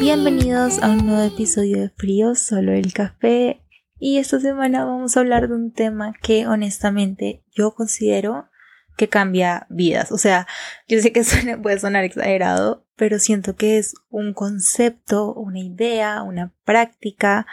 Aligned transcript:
Bienvenidos 0.00 0.82
a 0.82 0.88
un 0.92 1.04
nuevo 1.06 1.22
episodio 1.22 1.78
de 1.78 1.90
Frío, 1.90 2.34
solo 2.34 2.72
el 2.72 2.94
café. 2.94 3.60
Y 3.98 4.16
esta 4.16 4.40
semana 4.40 4.86
vamos 4.86 5.14
a 5.14 5.20
hablar 5.20 5.46
de 5.46 5.54
un 5.54 5.72
tema 5.74 6.14
que 6.22 6.46
honestamente 6.46 7.44
yo 7.50 7.74
considero 7.74 8.48
que 8.96 9.10
cambia 9.10 9.66
vidas. 9.68 10.10
O 10.10 10.16
sea, 10.16 10.46
yo 10.88 10.98
sé 11.02 11.12
que 11.12 11.22
puede 11.62 11.78
sonar 11.78 12.04
exagerado, 12.04 12.86
pero 12.96 13.18
siento 13.18 13.56
que 13.56 13.76
es 13.76 13.92
un 14.08 14.32
concepto, 14.32 15.34
una 15.34 15.60
idea, 15.60 16.22
una 16.22 16.54
práctica 16.64 17.46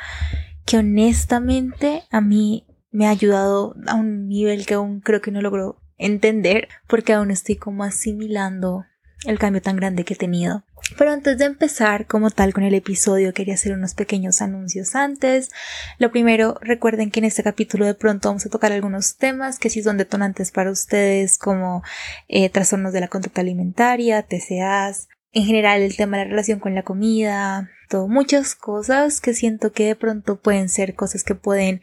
que 0.66 0.78
honestamente 0.78 2.04
a 2.12 2.22
mí 2.22 2.66
me 2.92 3.08
ha 3.08 3.10
ayudado 3.10 3.76
a 3.88 3.96
un 3.96 4.30
nivel 4.30 4.66
que 4.66 4.76
aún 4.76 5.02
creo 5.02 5.20
que 5.20 5.32
no 5.32 5.42
logro 5.42 5.82
entender 5.98 6.70
porque 6.88 7.12
aún 7.12 7.30
estoy 7.30 7.58
como 7.58 7.84
asimilando 7.84 8.86
el 9.26 9.40
cambio 9.40 9.62
tan 9.62 9.76
grande 9.76 10.06
que 10.06 10.14
he 10.14 10.18
tenido. 10.18 10.64
Pero 10.98 11.12
antes 11.12 11.38
de 11.38 11.46
empezar 11.46 12.06
como 12.08 12.30
tal 12.30 12.54
con 12.54 12.64
el 12.64 12.74
episodio 12.74 13.34
quería 13.34 13.56
hacer 13.56 13.74
unos 13.74 13.94
pequeños 13.94 14.42
anuncios 14.42 14.96
antes. 14.96 15.52
Lo 15.98 16.12
primero, 16.12 16.58
recuerden 16.62 17.12
que 17.12 17.20
en 17.20 17.26
este 17.26 17.44
capítulo 17.44 17.86
de 17.86 17.94
pronto 17.94 18.30
vamos 18.30 18.46
a 18.46 18.50
tocar 18.50 18.72
algunos 18.72 19.18
temas 19.18 19.60
que 19.60 19.70
sí 19.70 19.84
son 19.84 19.98
detonantes 19.98 20.52
para 20.52 20.72
ustedes 20.72 21.38
como 21.38 21.84
eh, 22.28 22.50
trastornos 22.50 22.94
de 22.94 23.02
la 23.02 23.10
conducta 23.10 23.42
alimentaria, 23.42 24.24
TCAs, 24.24 25.10
en 25.34 25.46
general 25.46 25.82
el 25.82 25.98
tema 25.98 26.18
de 26.18 26.24
la 26.24 26.30
relación 26.30 26.60
con 26.60 26.74
la 26.74 26.84
comida, 26.84 27.70
todo, 27.90 28.08
muchas 28.08 28.56
cosas 28.56 29.22
que 29.22 29.34
siento 29.34 29.72
que 29.72 29.86
de 29.86 29.96
pronto 29.96 30.40
pueden 30.40 30.70
ser 30.70 30.96
cosas 30.96 31.24
que 31.24 31.36
pueden 31.36 31.82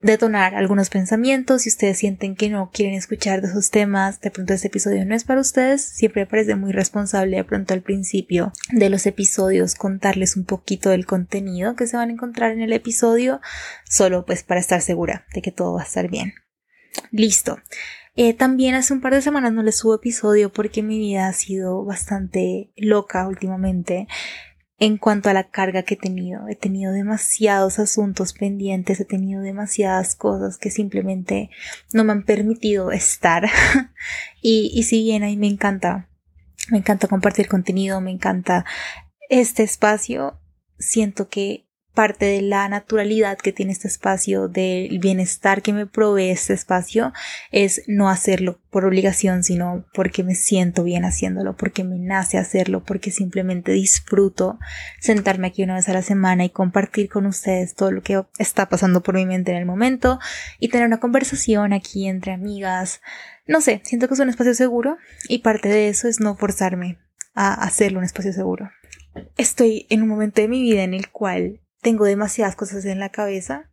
detonar 0.00 0.54
algunos 0.54 0.90
pensamientos. 0.90 1.62
Si 1.62 1.68
ustedes 1.68 1.98
sienten 1.98 2.34
que 2.34 2.48
no 2.48 2.70
quieren 2.72 2.94
escuchar 2.94 3.40
de 3.40 3.48
esos 3.48 3.70
temas, 3.70 4.20
de 4.20 4.30
pronto 4.30 4.54
este 4.54 4.68
episodio 4.68 5.04
no 5.04 5.14
es 5.14 5.24
para 5.24 5.40
ustedes. 5.40 5.82
Siempre 5.82 6.26
parece 6.26 6.54
muy 6.56 6.72
responsable 6.72 7.36
de 7.36 7.44
pronto 7.44 7.74
al 7.74 7.82
principio 7.82 8.52
de 8.72 8.90
los 8.90 9.06
episodios 9.06 9.74
contarles 9.74 10.36
un 10.36 10.44
poquito 10.44 10.90
del 10.90 11.06
contenido 11.06 11.76
que 11.76 11.86
se 11.86 11.96
van 11.96 12.10
a 12.10 12.12
encontrar 12.12 12.52
en 12.52 12.62
el 12.62 12.72
episodio, 12.72 13.40
solo 13.88 14.24
pues 14.24 14.42
para 14.42 14.60
estar 14.60 14.80
segura 14.80 15.26
de 15.34 15.42
que 15.42 15.52
todo 15.52 15.74
va 15.74 15.82
a 15.82 15.86
estar 15.86 16.08
bien. 16.08 16.34
Listo. 17.10 17.58
Eh, 18.16 18.34
también 18.34 18.74
hace 18.74 18.92
un 18.92 19.00
par 19.00 19.14
de 19.14 19.22
semanas 19.22 19.52
no 19.52 19.62
les 19.62 19.78
subo 19.78 19.94
episodio 19.94 20.52
porque 20.52 20.82
mi 20.82 20.98
vida 20.98 21.28
ha 21.28 21.32
sido 21.32 21.84
bastante 21.84 22.72
loca 22.76 23.26
últimamente 23.28 24.08
en 24.80 24.96
cuanto 24.96 25.28
a 25.28 25.34
la 25.34 25.50
carga 25.50 25.82
que 25.82 25.94
he 25.94 25.96
tenido. 25.98 26.48
He 26.48 26.56
tenido 26.56 26.92
demasiados 26.92 27.78
asuntos 27.78 28.32
pendientes, 28.32 28.98
he 28.98 29.04
tenido 29.04 29.42
demasiadas 29.42 30.16
cosas 30.16 30.56
que 30.56 30.70
simplemente 30.70 31.50
no 31.92 32.02
me 32.02 32.12
han 32.12 32.24
permitido 32.24 32.90
estar. 32.90 33.44
y, 34.42 34.72
y 34.74 34.82
si 34.84 35.02
bien 35.02 35.22
ahí 35.22 35.36
me 35.36 35.48
encanta, 35.48 36.08
me 36.70 36.78
encanta 36.78 37.08
compartir 37.08 37.46
contenido, 37.46 38.00
me 38.00 38.10
encanta 38.10 38.64
este 39.28 39.62
espacio, 39.62 40.40
siento 40.78 41.28
que 41.28 41.69
parte 41.94 42.26
de 42.26 42.42
la 42.42 42.68
naturalidad 42.68 43.38
que 43.38 43.52
tiene 43.52 43.72
este 43.72 43.88
espacio, 43.88 44.48
del 44.48 44.98
bienestar 44.98 45.62
que 45.62 45.72
me 45.72 45.86
provee 45.86 46.30
este 46.30 46.52
espacio, 46.52 47.12
es 47.50 47.82
no 47.86 48.08
hacerlo 48.08 48.60
por 48.70 48.84
obligación, 48.84 49.42
sino 49.42 49.84
porque 49.92 50.22
me 50.22 50.34
siento 50.34 50.84
bien 50.84 51.04
haciéndolo, 51.04 51.56
porque 51.56 51.84
me 51.84 51.98
nace 51.98 52.38
hacerlo, 52.38 52.84
porque 52.84 53.10
simplemente 53.10 53.72
disfruto 53.72 54.58
sentarme 55.00 55.48
aquí 55.48 55.62
una 55.62 55.74
vez 55.74 55.88
a 55.88 55.92
la 55.92 56.02
semana 56.02 56.44
y 56.44 56.50
compartir 56.50 57.08
con 57.08 57.26
ustedes 57.26 57.74
todo 57.74 57.90
lo 57.90 58.02
que 58.02 58.22
está 58.38 58.68
pasando 58.68 59.02
por 59.02 59.16
mi 59.16 59.26
mente 59.26 59.50
en 59.50 59.58
el 59.58 59.66
momento 59.66 60.20
y 60.58 60.68
tener 60.68 60.86
una 60.86 61.00
conversación 61.00 61.72
aquí 61.72 62.06
entre 62.06 62.32
amigas. 62.32 63.00
No 63.46 63.60
sé, 63.60 63.80
siento 63.84 64.06
que 64.06 64.14
es 64.14 64.20
un 64.20 64.28
espacio 64.28 64.54
seguro 64.54 64.96
y 65.28 65.38
parte 65.38 65.68
de 65.68 65.88
eso 65.88 66.06
es 66.06 66.20
no 66.20 66.36
forzarme 66.36 66.98
a 67.34 67.54
hacerlo 67.64 67.98
un 67.98 68.04
espacio 68.04 68.32
seguro. 68.32 68.70
Estoy 69.36 69.86
en 69.90 70.02
un 70.02 70.08
momento 70.08 70.40
de 70.40 70.48
mi 70.48 70.62
vida 70.62 70.82
en 70.82 70.94
el 70.94 71.10
cual 71.10 71.60
tengo 71.80 72.04
demasiadas 72.04 72.56
cosas 72.56 72.84
en 72.84 72.98
la 72.98 73.10
cabeza 73.10 73.70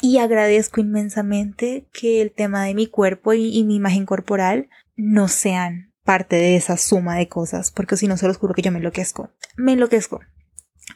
y 0.00 0.18
agradezco 0.18 0.80
inmensamente 0.80 1.88
que 1.92 2.20
el 2.20 2.32
tema 2.32 2.64
de 2.64 2.74
mi 2.74 2.86
cuerpo 2.86 3.32
y, 3.32 3.64
mi 3.64 3.76
imagen 3.76 4.04
corporal 4.04 4.68
no 4.94 5.28
sean 5.28 5.92
parte 6.04 6.36
de 6.36 6.56
esa 6.56 6.76
suma 6.76 7.16
de 7.16 7.28
cosas, 7.28 7.70
porque 7.70 7.96
si 7.96 8.06
no 8.06 8.16
se 8.16 8.28
los 8.28 8.36
juro 8.36 8.54
que 8.54 8.62
yo 8.62 8.70
me 8.70 8.78
enloquezco. 8.78 9.30
Me 9.56 9.72
enloquezco. 9.72 10.20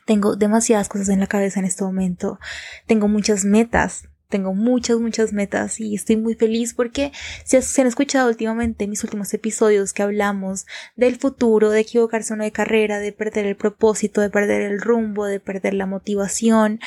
Tengo 0.06 0.36
demasiadas 0.36 0.88
cosas 0.88 1.08
en 1.08 1.18
la 1.18 1.26
cabeza 1.26 1.60
en 1.60 1.66
este 1.66 1.82
momento. 1.82 2.38
Tengo 2.86 3.08
muchas 3.08 3.44
metas 3.44 4.09
tengo 4.30 4.54
muchas, 4.54 4.98
muchas 4.98 5.34
metas 5.34 5.80
y 5.80 5.94
estoy 5.94 6.16
muy 6.16 6.34
feliz 6.34 6.72
porque 6.72 7.12
si 7.44 7.60
se 7.60 7.80
han 7.82 7.86
escuchado 7.86 8.28
últimamente 8.28 8.86
mis 8.86 9.04
últimos 9.04 9.34
episodios 9.34 9.92
que 9.92 10.02
hablamos 10.02 10.66
del 10.96 11.16
futuro, 11.16 11.70
de 11.70 11.80
equivocarse 11.80 12.32
uno 12.32 12.44
de 12.44 12.52
carrera, 12.52 12.98
de 12.98 13.12
perder 13.12 13.44
el 13.44 13.56
propósito, 13.56 14.20
de 14.20 14.30
perder 14.30 14.62
el 14.62 14.80
rumbo, 14.80 15.26
de 15.26 15.40
perder 15.40 15.74
la 15.74 15.86
motivación. 15.86 16.80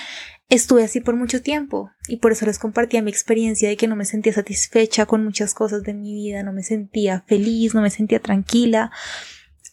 Estuve 0.50 0.84
así 0.84 1.02
por 1.02 1.16
mucho 1.16 1.42
tiempo 1.42 1.92
y 2.08 2.18
por 2.18 2.32
eso 2.32 2.46
les 2.46 2.60
compartía 2.60 3.02
mi 3.02 3.12
experiencia 3.12 3.70
de 3.70 3.78
que 3.78 3.88
no 3.88 3.96
me 3.96 4.06
sentía 4.06 4.34
satisfecha 4.34 5.06
con 5.06 5.24
muchas 5.24 5.54
cosas 5.54 5.84
de 5.84 5.94
mi 5.94 6.14
vida, 6.14 6.44
no 6.44 6.54
me 6.54 6.64
sentía 6.64 7.24
feliz, 7.28 7.76
no 7.76 7.82
me 7.82 7.90
sentía 7.90 8.20
tranquila. 8.20 8.92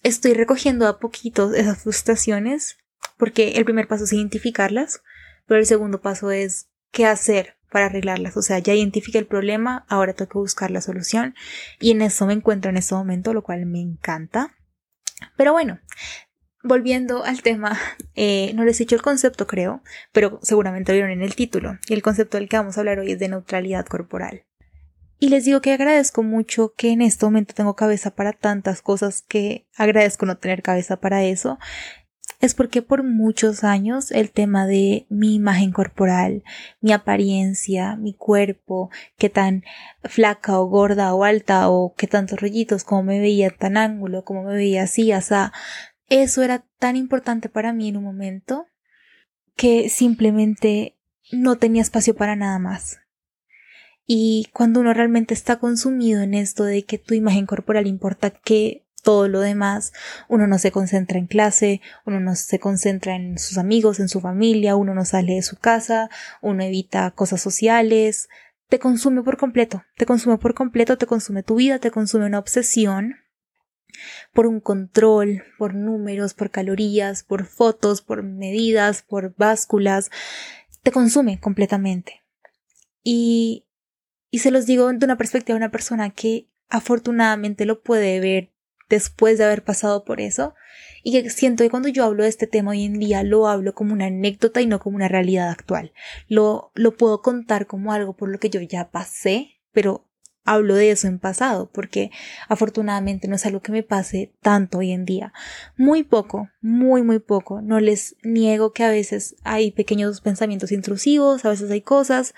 Estoy 0.03 0.35
recogiendo 0.35 0.87
a 0.87 0.99
poquito 0.99 1.55
esas 1.55 1.83
frustraciones 1.83 2.79
porque 3.17 3.53
el 3.53 3.65
primer 3.65 3.87
paso 3.87 4.05
es 4.05 4.13
identificarlas, 4.13 5.03
pero 5.47 5.61
el 5.61 5.67
segundo 5.67 6.01
paso 6.01 6.31
es 6.31 6.69
qué 6.91 7.07
hacer 7.07 7.60
para 7.71 7.87
arreglarlas. 7.87 8.37
O 8.37 8.43
sea, 8.43 8.59
ya 8.59 8.75
identifique 8.75 9.19
el 9.19 9.27
problema, 9.27 9.87
ahora 9.89 10.13
tengo 10.13 10.31
que 10.31 10.39
buscar 10.39 10.71
la 10.71 10.81
solución 10.81 11.35
y 11.79 11.93
en 11.93 12.03
eso 12.03 12.27
me 12.27 12.35
encuentro 12.35 12.71
en 12.71 12.77
este 12.77 12.95
momento, 12.95 13.33
lo 13.33 13.43
cual 13.43 13.67
me 13.67 13.81
encanta. 13.81 14.57
Pero 15.37 15.53
bueno, 15.53 15.81
volviendo 16.63 17.25
al 17.25 17.43
tema, 17.43 17.79
eh, 18.15 18.53
no 18.55 18.65
les 18.65 18.81
he 18.81 18.85
dicho 18.85 18.97
el 18.97 19.03
concepto, 19.03 19.47
creo, 19.47 19.83
pero 20.13 20.39
seguramente 20.43 20.93
vieron 20.93 21.11
en 21.11 21.23
el 21.23 21.35
título. 21.35 21.79
Y 21.89 21.95
el 21.95 22.03
concepto 22.03 22.37
del 22.37 22.49
que 22.49 22.57
vamos 22.57 22.77
a 22.77 22.81
hablar 22.81 22.99
hoy 22.99 23.13
es 23.13 23.19
de 23.19 23.29
neutralidad 23.29 23.87
corporal. 23.87 24.45
Y 25.23 25.29
les 25.29 25.45
digo 25.45 25.61
que 25.61 25.73
agradezco 25.73 26.23
mucho 26.23 26.73
que 26.75 26.93
en 26.93 27.03
este 27.03 27.27
momento 27.27 27.53
tengo 27.53 27.77
cabeza 27.77 28.15
para 28.15 28.33
tantas 28.33 28.81
cosas 28.81 29.21
que 29.21 29.67
agradezco 29.77 30.25
no 30.25 30.39
tener 30.39 30.63
cabeza 30.63 30.99
para 30.99 31.23
eso 31.25 31.59
es 32.41 32.55
porque 32.55 32.81
por 32.81 33.05
muchos 33.05 33.65
años 33.65 34.11
el 34.11 34.31
tema 34.31 34.67
de 34.67 35.07
mi 35.11 35.35
imagen 35.35 35.73
corporal, 35.73 36.43
mi 36.81 36.93
apariencia, 36.93 37.97
mi 37.97 38.15
cuerpo, 38.15 38.91
qué 39.19 39.29
tan 39.29 39.63
flaca 40.05 40.59
o 40.59 40.67
gorda 40.67 41.15
o 41.15 41.25
alta 41.25 41.69
o 41.69 41.95
qué 41.95 42.07
tantos 42.07 42.41
rollitos, 42.41 42.83
cómo 42.83 43.03
me 43.03 43.21
veía 43.21 43.51
tan 43.51 43.77
ángulo, 43.77 44.25
cómo 44.25 44.43
me 44.43 44.55
veía 44.55 44.85
así, 44.85 45.13
sea, 45.21 45.53
eso 46.09 46.43
era 46.43 46.65
tan 46.79 46.97
importante 46.97 47.51
para 47.51 47.75
mí 47.75 47.89
en 47.89 47.99
un 47.99 48.05
momento 48.05 48.67
que 49.55 49.91
simplemente 49.91 50.97
no 51.31 51.57
tenía 51.57 51.83
espacio 51.83 52.17
para 52.17 52.37
nada 52.37 52.59
más. 52.59 53.01
Y 54.07 54.49
cuando 54.53 54.81
uno 54.81 54.95
realmente 54.95 55.35
está 55.35 55.61
consumido 55.61 56.23
en 56.23 56.35
esto 56.35 56.65
de 56.65 56.85
que 56.85 56.99
tu 56.99 57.15
imagen 57.15 57.47
corporal 57.47 57.87
importa 57.87 58.31
que 58.31 58.87
todo 59.03 59.29
lo 59.29 59.41
demás, 59.41 59.93
uno 60.29 60.47
no 60.47 60.59
se 60.59 60.73
concentra 60.73 61.19
en 61.19 61.27
clase, 61.27 61.81
uno 62.05 62.21
no 62.21 62.35
se 62.35 62.59
concentra 62.59 63.15
en 63.17 63.39
sus 63.39 63.59
amigos, 63.59 64.01
en 64.01 64.09
su 64.09 64.21
familia, 64.21 64.77
uno 64.77 64.95
no 64.95 65.05
sale 65.05 65.35
de 65.35 65.43
su 65.43 65.57
casa, 65.57 66.11
uno 66.41 66.63
evita 66.63 67.11
cosas 67.13 67.41
sociales, 67.41 68.29
te 68.69 68.79
consume 68.79 69.23
por 69.23 69.37
completo, 69.37 69.83
te 69.97 70.07
consume 70.07 70.39
por 70.39 70.55
completo, 70.55 70.97
te 70.97 71.07
consume 71.07 71.43
tu 71.43 71.57
vida, 71.57 71.79
te 71.79 71.91
consume 71.91 72.27
una 72.27 72.39
obsesión 72.39 73.17
por 74.33 74.47
un 74.47 74.61
control, 74.61 75.43
por 75.59 75.75
números, 75.75 76.35
por 76.35 76.51
calorías, 76.51 77.23
por 77.23 77.47
fotos, 77.47 78.01
por 78.01 78.23
medidas, 78.23 79.03
por 79.03 79.35
básculas, 79.37 80.11
te 80.83 80.93
consume 80.93 81.41
completamente. 81.41 82.23
Y, 83.03 83.67
y 84.31 84.39
se 84.39 84.51
los 84.51 84.67
digo 84.67 84.93
de 84.93 85.05
una 85.05 85.19
perspectiva 85.19 85.55
de 85.55 85.65
una 85.65 85.73
persona 85.73 86.11
que 86.11 86.49
afortunadamente 86.69 87.67
lo 87.67 87.83
puede 87.83 88.21
ver 88.21 88.53
después 88.91 89.39
de 89.39 89.45
haber 89.45 89.65
pasado 89.65 90.05
por 90.05 90.21
eso 90.21 90.55
y 91.03 91.13
que 91.13 91.31
siento 91.31 91.65
que 91.65 91.71
cuando 91.71 91.89
yo 91.89 92.05
hablo 92.05 92.25
de 92.25 92.29
este 92.29 92.47
tema 92.47 92.73
hoy 92.73 92.85
en 92.85 92.99
día 92.99 93.23
lo 93.23 93.49
hablo 93.49 93.75
como 93.75 93.95
una 93.95 94.07
anécdota 94.07 94.61
y 94.61 94.67
no 94.67 94.81
como 94.81 94.97
una 94.97 95.09
realidad 95.09 95.49
actual. 95.49 95.93
Lo, 96.29 96.73
lo 96.75 96.97
puedo 96.97 97.23
contar 97.23 97.67
como 97.67 97.93
algo 97.93 98.15
por 98.15 98.29
lo 98.29 98.39
que 98.39 98.51
yo 98.51 98.61
ya 98.61 98.91
pasé, 98.91 99.61
pero 99.73 100.07
hablo 100.45 100.75
de 100.75 100.91
eso 100.91 101.07
en 101.07 101.19
pasado 101.19 101.71
porque 101.73 102.11
afortunadamente 102.49 103.29
no 103.29 103.37
es 103.37 103.47
algo 103.47 103.61
que 103.61 103.73
me 103.73 103.83
pase 103.83 104.35
tanto 104.43 104.79
hoy 104.79 104.91
en 104.91 105.05
día. 105.05 105.33
Muy 105.77 106.03
poco, 106.03 106.51
muy, 106.61 107.03
muy 107.03 107.21
poco. 107.21 107.63
No 107.63 107.81
les 107.81 108.17
niego 108.23 108.73
que 108.73 108.85
a 108.85 108.91
veces 108.91 109.37
hay 109.45 109.71
pequeños 109.71 110.21
pensamientos 110.21 110.73
intrusivos, 110.73 111.45
a 111.45 111.51
veces 111.51 111.71
hay 111.71 111.81
cosas. 111.81 112.35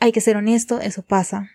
Hay 0.00 0.12
que 0.12 0.20
ser 0.20 0.36
honesto, 0.36 0.80
eso 0.80 1.02
pasa 1.02 1.50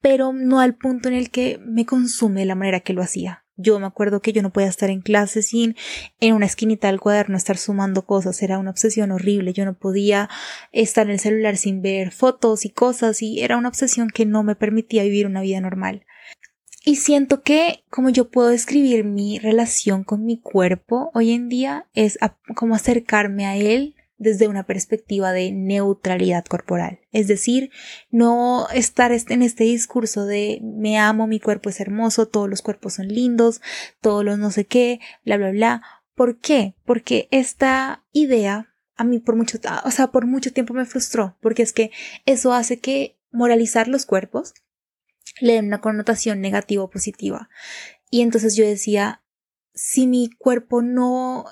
pero 0.00 0.32
no 0.32 0.60
al 0.60 0.74
punto 0.74 1.08
en 1.08 1.14
el 1.14 1.30
que 1.30 1.58
me 1.64 1.86
consume 1.86 2.40
de 2.40 2.46
la 2.46 2.54
manera 2.54 2.80
que 2.80 2.92
lo 2.92 3.02
hacía. 3.02 3.44
Yo 3.56 3.78
me 3.78 3.86
acuerdo 3.86 4.22
que 4.22 4.32
yo 4.32 4.42
no 4.42 4.52
podía 4.52 4.68
estar 4.68 4.90
en 4.90 5.02
clase 5.02 5.42
sin 5.42 5.76
en 6.20 6.34
una 6.34 6.46
esquinita 6.46 6.88
del 6.88 7.00
cuaderno 7.00 7.36
estar 7.36 7.58
sumando 7.58 8.06
cosas, 8.06 8.42
era 8.42 8.58
una 8.58 8.70
obsesión 8.70 9.12
horrible, 9.12 9.52
yo 9.52 9.64
no 9.64 9.78
podía 9.78 10.30
estar 10.72 11.06
en 11.06 11.12
el 11.12 11.20
celular 11.20 11.56
sin 11.56 11.82
ver 11.82 12.12
fotos 12.12 12.64
y 12.64 12.70
cosas 12.70 13.22
y 13.22 13.40
era 13.40 13.56
una 13.56 13.68
obsesión 13.68 14.08
que 14.08 14.26
no 14.26 14.42
me 14.42 14.56
permitía 14.56 15.02
vivir 15.02 15.26
una 15.26 15.42
vida 15.42 15.60
normal. 15.60 16.06
Y 16.84 16.96
siento 16.96 17.42
que 17.42 17.84
como 17.90 18.08
yo 18.08 18.30
puedo 18.30 18.48
describir 18.48 19.04
mi 19.04 19.38
relación 19.38 20.02
con 20.02 20.24
mi 20.24 20.40
cuerpo 20.40 21.10
hoy 21.14 21.30
en 21.30 21.48
día 21.48 21.86
es 21.94 22.18
como 22.56 22.74
acercarme 22.74 23.46
a 23.46 23.56
él 23.56 23.94
desde 24.22 24.48
una 24.48 24.64
perspectiva 24.64 25.32
de 25.32 25.50
neutralidad 25.52 26.44
corporal. 26.44 27.00
Es 27.10 27.26
decir, 27.26 27.70
no 28.10 28.68
estar 28.72 29.12
en 29.12 29.42
este 29.42 29.64
discurso 29.64 30.24
de 30.24 30.60
me 30.62 30.98
amo, 30.98 31.26
mi 31.26 31.40
cuerpo 31.40 31.70
es 31.70 31.80
hermoso, 31.80 32.28
todos 32.28 32.48
los 32.48 32.62
cuerpos 32.62 32.94
son 32.94 33.08
lindos, 33.08 33.60
todos 34.00 34.24
los 34.24 34.38
no 34.38 34.50
sé 34.50 34.64
qué, 34.64 35.00
bla, 35.24 35.36
bla, 35.36 35.50
bla. 35.50 35.82
¿Por 36.14 36.38
qué? 36.38 36.76
Porque 36.84 37.28
esta 37.30 38.04
idea 38.12 38.68
a 38.94 39.04
mí 39.04 39.18
por 39.18 39.34
mucho, 39.34 39.58
o 39.84 39.90
sea, 39.90 40.12
por 40.12 40.26
mucho 40.26 40.52
tiempo 40.52 40.74
me 40.74 40.84
frustró, 40.84 41.36
porque 41.40 41.62
es 41.62 41.72
que 41.72 41.90
eso 42.24 42.52
hace 42.52 42.78
que 42.78 43.18
moralizar 43.32 43.88
los 43.88 44.06
cuerpos 44.06 44.54
le 45.40 45.54
den 45.54 45.66
una 45.66 45.80
connotación 45.80 46.40
negativa 46.40 46.84
o 46.84 46.90
positiva. 46.90 47.48
Y 48.10 48.20
entonces 48.20 48.54
yo 48.54 48.64
decía, 48.64 49.22
si 49.74 50.06
mi 50.06 50.30
cuerpo 50.30 50.82
no 50.82 51.46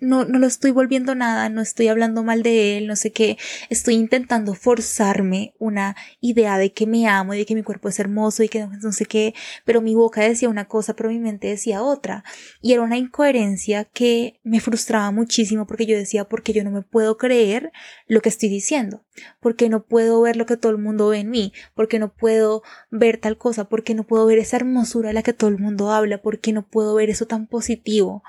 no, 0.00 0.24
no 0.24 0.38
lo 0.38 0.46
estoy 0.46 0.72
volviendo 0.72 1.14
nada, 1.14 1.48
no 1.48 1.60
estoy 1.60 1.88
hablando 1.88 2.24
mal 2.24 2.42
de 2.42 2.78
él, 2.78 2.86
no 2.86 2.96
sé 2.96 3.12
qué, 3.12 3.38
estoy 3.70 3.94
intentando 3.94 4.54
forzarme 4.54 5.54
una 5.58 5.96
idea 6.20 6.58
de 6.58 6.72
que 6.72 6.86
me 6.86 7.06
amo 7.06 7.34
y 7.34 7.38
de 7.38 7.46
que 7.46 7.54
mi 7.54 7.62
cuerpo 7.62 7.88
es 7.88 7.98
hermoso 7.98 8.42
y 8.42 8.48
que 8.48 8.66
no 8.66 8.92
sé 8.92 9.06
qué, 9.06 9.34
pero 9.64 9.80
mi 9.80 9.94
boca 9.94 10.22
decía 10.22 10.48
una 10.48 10.66
cosa, 10.66 10.94
pero 10.94 11.10
mi 11.10 11.18
mente 11.18 11.48
decía 11.48 11.82
otra. 11.82 12.24
Y 12.60 12.72
era 12.72 12.82
una 12.82 12.98
incoherencia 12.98 13.84
que 13.84 14.40
me 14.42 14.60
frustraba 14.60 15.10
muchísimo 15.10 15.66
porque 15.66 15.86
yo 15.86 15.96
decía, 15.96 16.24
porque 16.24 16.52
yo 16.52 16.64
no 16.64 16.70
me 16.70 16.82
puedo 16.82 17.16
creer 17.16 17.72
lo 18.06 18.20
que 18.20 18.28
estoy 18.28 18.48
diciendo, 18.48 19.04
porque 19.40 19.68
no 19.68 19.84
puedo 19.84 20.20
ver 20.20 20.36
lo 20.36 20.46
que 20.46 20.56
todo 20.56 20.72
el 20.72 20.78
mundo 20.78 21.08
ve 21.08 21.18
en 21.18 21.30
mí, 21.30 21.52
porque 21.74 21.98
no 21.98 22.14
puedo 22.14 22.62
ver 22.90 23.18
tal 23.18 23.38
cosa, 23.38 23.68
porque 23.68 23.94
no 23.94 24.04
puedo 24.04 24.26
ver 24.26 24.38
esa 24.38 24.56
hermosura 24.56 25.08
de 25.08 25.14
la 25.14 25.22
que 25.22 25.32
todo 25.32 25.50
el 25.50 25.58
mundo 25.58 25.90
habla, 25.90 26.22
porque 26.22 26.52
no 26.52 26.66
puedo 26.66 26.94
ver 26.94 27.10
eso 27.10 27.26
tan 27.26 27.46
positivo. 27.46 28.22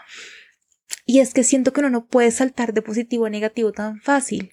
Y 1.06 1.20
es 1.20 1.34
que 1.34 1.44
siento 1.44 1.74
que 1.74 1.80
uno 1.80 1.90
no 1.90 2.06
puede 2.06 2.32
saltar 2.32 2.74
de 2.74 2.82
positivo 2.82 3.26
a 3.26 3.30
negativo 3.30 3.72
tan 3.72 4.02
fácil. 4.02 4.52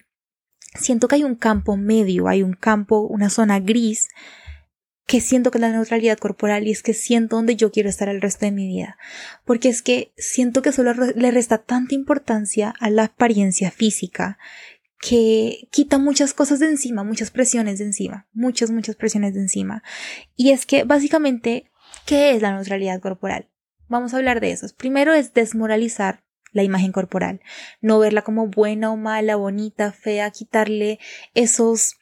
Siento 0.79 1.07
que 1.07 1.15
hay 1.15 1.23
un 1.23 1.35
campo 1.35 1.77
medio, 1.77 2.27
hay 2.27 2.43
un 2.43 2.53
campo, 2.53 3.01
una 3.01 3.29
zona 3.29 3.59
gris, 3.59 4.09
que 5.05 5.21
siento 5.21 5.51
que 5.51 5.59
es 5.59 5.61
la 5.61 5.71
neutralidad 5.71 6.17
corporal 6.17 6.67
y 6.67 6.71
es 6.71 6.81
que 6.81 6.93
siento 6.93 7.35
donde 7.35 7.55
yo 7.55 7.71
quiero 7.71 7.89
estar 7.89 8.09
el 8.09 8.21
resto 8.21 8.45
de 8.45 8.51
mi 8.51 8.67
vida. 8.67 8.97
Porque 9.45 9.69
es 9.69 9.81
que 9.81 10.13
siento 10.17 10.61
que 10.61 10.71
solo 10.71 10.93
le 10.93 11.31
resta 11.31 11.59
tanta 11.59 11.93
importancia 11.93 12.73
a 12.79 12.89
la 12.89 13.05
apariencia 13.05 13.71
física 13.71 14.37
que 14.99 15.67
quita 15.71 15.99
muchas 15.99 16.33
cosas 16.33 16.59
de 16.59 16.69
encima, 16.69 17.03
muchas 17.03 17.29
presiones 17.29 17.77
de 17.77 17.85
encima, 17.85 18.27
muchas, 18.33 18.71
muchas 18.71 18.95
presiones 18.95 19.35
de 19.35 19.41
encima. 19.41 19.83
Y 20.35 20.51
es 20.51 20.65
que 20.65 20.83
básicamente, 20.83 21.69
¿qué 22.05 22.31
es 22.31 22.41
la 22.41 22.53
neutralidad 22.53 22.99
corporal? 22.99 23.49
Vamos 23.87 24.13
a 24.13 24.17
hablar 24.17 24.41
de 24.41 24.51
eso. 24.51 24.67
Primero 24.75 25.13
es 25.13 25.33
desmoralizar 25.33 26.24
la 26.55 26.63
imagen 26.63 26.93
corporal, 26.93 27.41
no 27.81 27.99
verla 27.99 28.23
como 28.23 28.47
buena 28.47 28.91
o 28.91 28.97
mala, 28.97 29.35
bonita, 29.35 29.91
fea, 29.91 30.31
quitarle 30.31 30.99
esos 31.33 31.97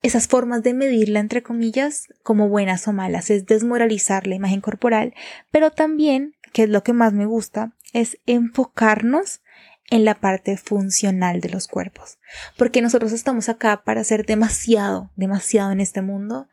esas 0.00 0.28
formas 0.28 0.62
de 0.62 0.74
medirla 0.74 1.18
entre 1.20 1.42
comillas 1.42 2.06
como 2.22 2.48
buenas 2.48 2.86
o 2.88 2.92
malas, 2.92 3.30
es 3.30 3.46
desmoralizar 3.46 4.26
la 4.26 4.36
imagen 4.36 4.60
corporal, 4.60 5.12
pero 5.50 5.72
también, 5.72 6.36
que 6.52 6.62
es 6.62 6.68
lo 6.68 6.82
que 6.82 6.92
más 6.92 7.12
me 7.12 7.26
gusta, 7.26 7.76
es 7.92 8.18
enfocarnos 8.24 9.42
en 9.90 10.04
la 10.04 10.14
parte 10.14 10.56
funcional 10.56 11.40
de 11.40 11.48
los 11.48 11.66
cuerpos, 11.66 12.18
porque 12.56 12.80
nosotros 12.80 13.12
estamos 13.12 13.48
acá 13.48 13.82
para 13.84 14.04
ser 14.04 14.24
demasiado, 14.24 15.10
demasiado 15.16 15.72
en 15.72 15.80
este 15.80 16.00
mundo 16.00 16.48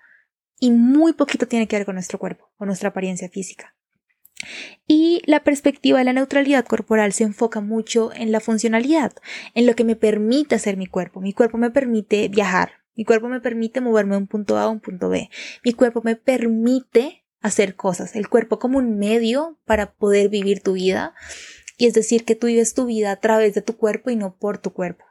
y 0.60 0.72
muy 0.72 1.14
poquito 1.14 1.48
tiene 1.48 1.68
que 1.68 1.78
ver 1.78 1.86
con 1.86 1.96
nuestro 1.96 2.18
cuerpo, 2.18 2.52
con 2.58 2.68
nuestra 2.68 2.90
apariencia 2.90 3.30
física. 3.30 3.76
Y 4.88 5.22
la 5.26 5.44
perspectiva 5.44 6.00
de 6.00 6.06
la 6.06 6.14
neutralidad 6.14 6.66
corporal 6.66 7.14
se 7.14 7.24
enfoca 7.24 7.62
mucho 7.62 8.12
en 8.14 8.32
la 8.32 8.40
funcionalidad, 8.40 9.14
en 9.54 9.66
lo 9.66 9.76
que 9.76 9.84
me 9.84 9.96
permite 9.96 10.56
hacer 10.56 10.78
mi 10.78 10.88
cuerpo. 10.88 11.22
Mi 11.22 11.34
cuerpo 11.34 11.58
me 11.58 11.72
permite 11.72 12.28
viajar, 12.28 12.72
mi 12.96 13.06
cuerpo 13.06 13.28
me 13.28 13.42
permite 13.42 13.82
moverme 13.82 14.16
de 14.16 14.22
un 14.22 14.28
punto 14.28 14.58
A 14.58 14.64
a 14.64 14.70
un 14.70 14.80
punto 14.80 15.10
B, 15.10 15.30
mi 15.64 15.74
cuerpo 15.74 16.02
me 16.04 16.16
permite 16.16 17.26
hacer 17.42 17.76
cosas, 17.76 18.16
el 18.16 18.28
cuerpo 18.30 18.60
como 18.60 18.78
un 18.78 18.98
medio 18.98 19.60
para 19.66 19.94
poder 19.94 20.30
vivir 20.30 20.62
tu 20.62 20.74
vida. 20.74 21.14
Y 21.78 21.88
es 21.88 21.94
decir, 21.94 22.24
que 22.24 22.36
tú 22.36 22.48
vives 22.48 22.74
tu 22.74 22.86
vida 22.86 23.12
a 23.12 23.20
través 23.20 23.54
de 23.54 23.62
tu 23.62 23.76
cuerpo 23.76 24.10
y 24.10 24.16
no 24.16 24.38
por 24.38 24.58
tu 24.58 24.72
cuerpo. 24.72 25.04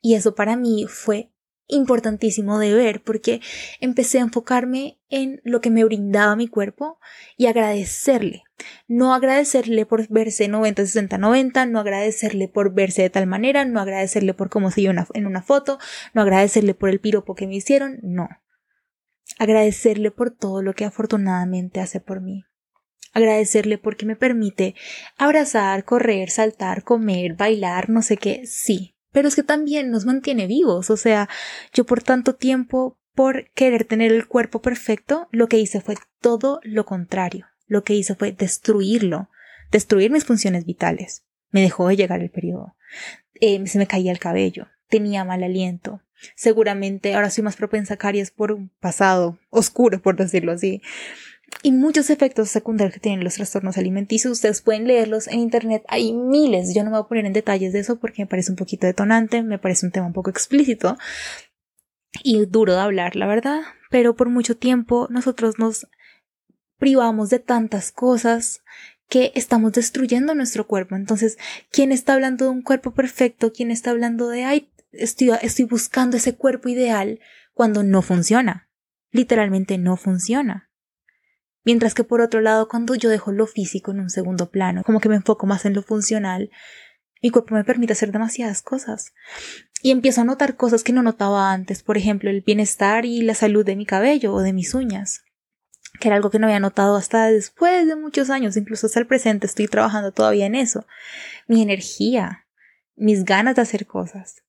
Y 0.00 0.14
eso 0.14 0.34
para 0.34 0.56
mí 0.56 0.86
fue 0.88 1.31
importantísimo 1.72 2.58
de 2.58 2.74
ver 2.74 3.02
porque 3.02 3.40
empecé 3.80 4.18
a 4.18 4.22
enfocarme 4.22 4.98
en 5.08 5.40
lo 5.44 5.60
que 5.60 5.70
me 5.70 5.84
brindaba 5.84 6.36
mi 6.36 6.48
cuerpo 6.48 6.98
y 7.36 7.46
agradecerle. 7.46 8.44
No 8.86 9.14
agradecerle 9.14 9.86
por 9.86 10.06
verse 10.08 10.48
90, 10.48 10.86
60, 10.86 11.18
90, 11.18 11.66
no 11.66 11.80
agradecerle 11.80 12.48
por 12.48 12.72
verse 12.72 13.02
de 13.02 13.10
tal 13.10 13.26
manera, 13.26 13.64
no 13.64 13.80
agradecerle 13.80 14.34
por 14.34 14.50
cómo 14.50 14.70
se 14.70 14.82
en 14.82 15.26
una 15.26 15.42
foto, 15.42 15.78
no 16.14 16.22
agradecerle 16.22 16.74
por 16.74 16.90
el 16.90 17.00
piropo 17.00 17.34
que 17.34 17.46
me 17.46 17.56
hicieron, 17.56 17.98
no. 18.02 18.28
Agradecerle 19.38 20.10
por 20.10 20.30
todo 20.30 20.62
lo 20.62 20.74
que 20.74 20.84
afortunadamente 20.84 21.80
hace 21.80 22.00
por 22.00 22.20
mí. 22.20 22.44
Agradecerle 23.14 23.78
porque 23.78 24.06
me 24.06 24.16
permite 24.16 24.74
abrazar, 25.16 25.84
correr, 25.84 26.30
saltar, 26.30 26.82
comer, 26.82 27.34
bailar, 27.34 27.90
no 27.90 28.02
sé 28.02 28.16
qué, 28.16 28.46
sí, 28.46 28.91
pero 29.12 29.28
es 29.28 29.36
que 29.36 29.42
también 29.42 29.90
nos 29.90 30.04
mantiene 30.04 30.46
vivos. 30.46 30.90
O 30.90 30.96
sea, 30.96 31.28
yo 31.72 31.84
por 31.84 32.02
tanto 32.02 32.34
tiempo, 32.34 32.98
por 33.14 33.50
querer 33.50 33.84
tener 33.84 34.12
el 34.12 34.26
cuerpo 34.26 34.62
perfecto, 34.62 35.28
lo 35.30 35.48
que 35.48 35.58
hice 35.58 35.80
fue 35.80 35.96
todo 36.20 36.60
lo 36.64 36.84
contrario. 36.84 37.46
Lo 37.66 37.84
que 37.84 37.94
hice 37.94 38.14
fue 38.14 38.32
destruirlo, 38.32 39.28
destruir 39.70 40.10
mis 40.10 40.24
funciones 40.24 40.64
vitales. 40.66 41.24
Me 41.50 41.60
dejó 41.60 41.88
de 41.88 41.96
llegar 41.96 42.20
el 42.20 42.30
periodo. 42.30 42.74
Eh, 43.34 43.66
se 43.66 43.78
me 43.78 43.86
caía 43.86 44.12
el 44.12 44.18
cabello, 44.18 44.68
tenía 44.88 45.24
mal 45.24 45.42
aliento. 45.42 46.02
Seguramente 46.36 47.14
ahora 47.14 47.30
soy 47.30 47.44
más 47.44 47.56
propensa 47.56 47.94
a 47.94 47.96
caries 47.96 48.30
por 48.30 48.52
un 48.52 48.70
pasado 48.80 49.38
oscuro, 49.50 50.00
por 50.00 50.16
decirlo 50.16 50.52
así 50.52 50.82
y 51.62 51.72
muchos 51.72 52.10
efectos 52.10 52.48
secundarios 52.48 52.94
que 52.94 53.00
tienen 53.00 53.24
los 53.24 53.34
trastornos 53.34 53.78
alimenticios. 53.78 54.32
Ustedes 54.32 54.62
pueden 54.62 54.86
leerlos 54.86 55.28
en 55.28 55.40
internet. 55.40 55.84
Hay 55.88 56.12
miles. 56.12 56.74
Yo 56.74 56.82
no 56.82 56.90
me 56.90 56.96
voy 56.96 57.04
a 57.04 57.08
poner 57.08 57.26
en 57.26 57.32
detalles 57.32 57.72
de 57.72 57.80
eso 57.80 57.96
porque 57.96 58.22
me 58.22 58.26
parece 58.26 58.50
un 58.50 58.56
poquito 58.56 58.86
detonante, 58.86 59.42
me 59.42 59.58
parece 59.58 59.86
un 59.86 59.92
tema 59.92 60.06
un 60.06 60.12
poco 60.12 60.30
explícito 60.30 60.96
y 62.22 62.44
duro 62.46 62.74
de 62.74 62.80
hablar, 62.80 63.16
la 63.16 63.26
verdad. 63.26 63.60
Pero 63.90 64.16
por 64.16 64.28
mucho 64.28 64.56
tiempo 64.56 65.06
nosotros 65.10 65.58
nos 65.58 65.86
privamos 66.78 67.30
de 67.30 67.38
tantas 67.38 67.92
cosas 67.92 68.62
que 69.08 69.30
estamos 69.34 69.72
destruyendo 69.72 70.34
nuestro 70.34 70.66
cuerpo. 70.66 70.96
Entonces, 70.96 71.38
¿quién 71.70 71.92
está 71.92 72.14
hablando 72.14 72.46
de 72.46 72.50
un 72.50 72.62
cuerpo 72.62 72.92
perfecto? 72.92 73.52
¿Quién 73.52 73.70
está 73.70 73.90
hablando 73.90 74.28
de, 74.28 74.44
ay, 74.44 74.72
estoy, 74.90 75.30
estoy 75.42 75.66
buscando 75.66 76.16
ese 76.16 76.34
cuerpo 76.34 76.68
ideal 76.68 77.20
cuando 77.52 77.82
no 77.82 78.02
funciona? 78.02 78.70
Literalmente 79.10 79.76
no 79.76 79.96
funciona. 79.96 80.71
Mientras 81.64 81.94
que 81.94 82.04
por 82.04 82.20
otro 82.20 82.40
lado, 82.40 82.68
cuando 82.68 82.94
yo 82.94 83.08
dejo 83.08 83.32
lo 83.32 83.46
físico 83.46 83.92
en 83.92 84.00
un 84.00 84.10
segundo 84.10 84.50
plano, 84.50 84.82
como 84.82 85.00
que 85.00 85.08
me 85.08 85.16
enfoco 85.16 85.46
más 85.46 85.64
en 85.64 85.74
lo 85.74 85.82
funcional, 85.82 86.50
mi 87.22 87.30
cuerpo 87.30 87.54
me 87.54 87.64
permite 87.64 87.92
hacer 87.92 88.10
demasiadas 88.10 88.62
cosas. 88.62 89.14
Y 89.80 89.92
empiezo 89.92 90.20
a 90.20 90.24
notar 90.24 90.56
cosas 90.56 90.82
que 90.82 90.92
no 90.92 91.02
notaba 91.02 91.52
antes, 91.52 91.82
por 91.82 91.96
ejemplo, 91.96 92.30
el 92.30 92.42
bienestar 92.42 93.04
y 93.04 93.22
la 93.22 93.34
salud 93.34 93.64
de 93.64 93.76
mi 93.76 93.86
cabello 93.86 94.34
o 94.34 94.40
de 94.40 94.52
mis 94.52 94.74
uñas, 94.74 95.22
que 96.00 96.08
era 96.08 96.16
algo 96.16 96.30
que 96.30 96.38
no 96.38 96.46
había 96.46 96.60
notado 96.60 96.96
hasta 96.96 97.26
después 97.26 97.86
de 97.86 97.96
muchos 97.96 98.30
años, 98.30 98.56
incluso 98.56 98.86
hasta 98.86 99.00
el 99.00 99.06
presente 99.06 99.46
estoy 99.46 99.68
trabajando 99.68 100.12
todavía 100.12 100.46
en 100.46 100.56
eso. 100.56 100.86
Mi 101.46 101.62
energía, 101.62 102.46
mis 102.96 103.24
ganas 103.24 103.56
de 103.56 103.62
hacer 103.62 103.86
cosas, 103.86 104.42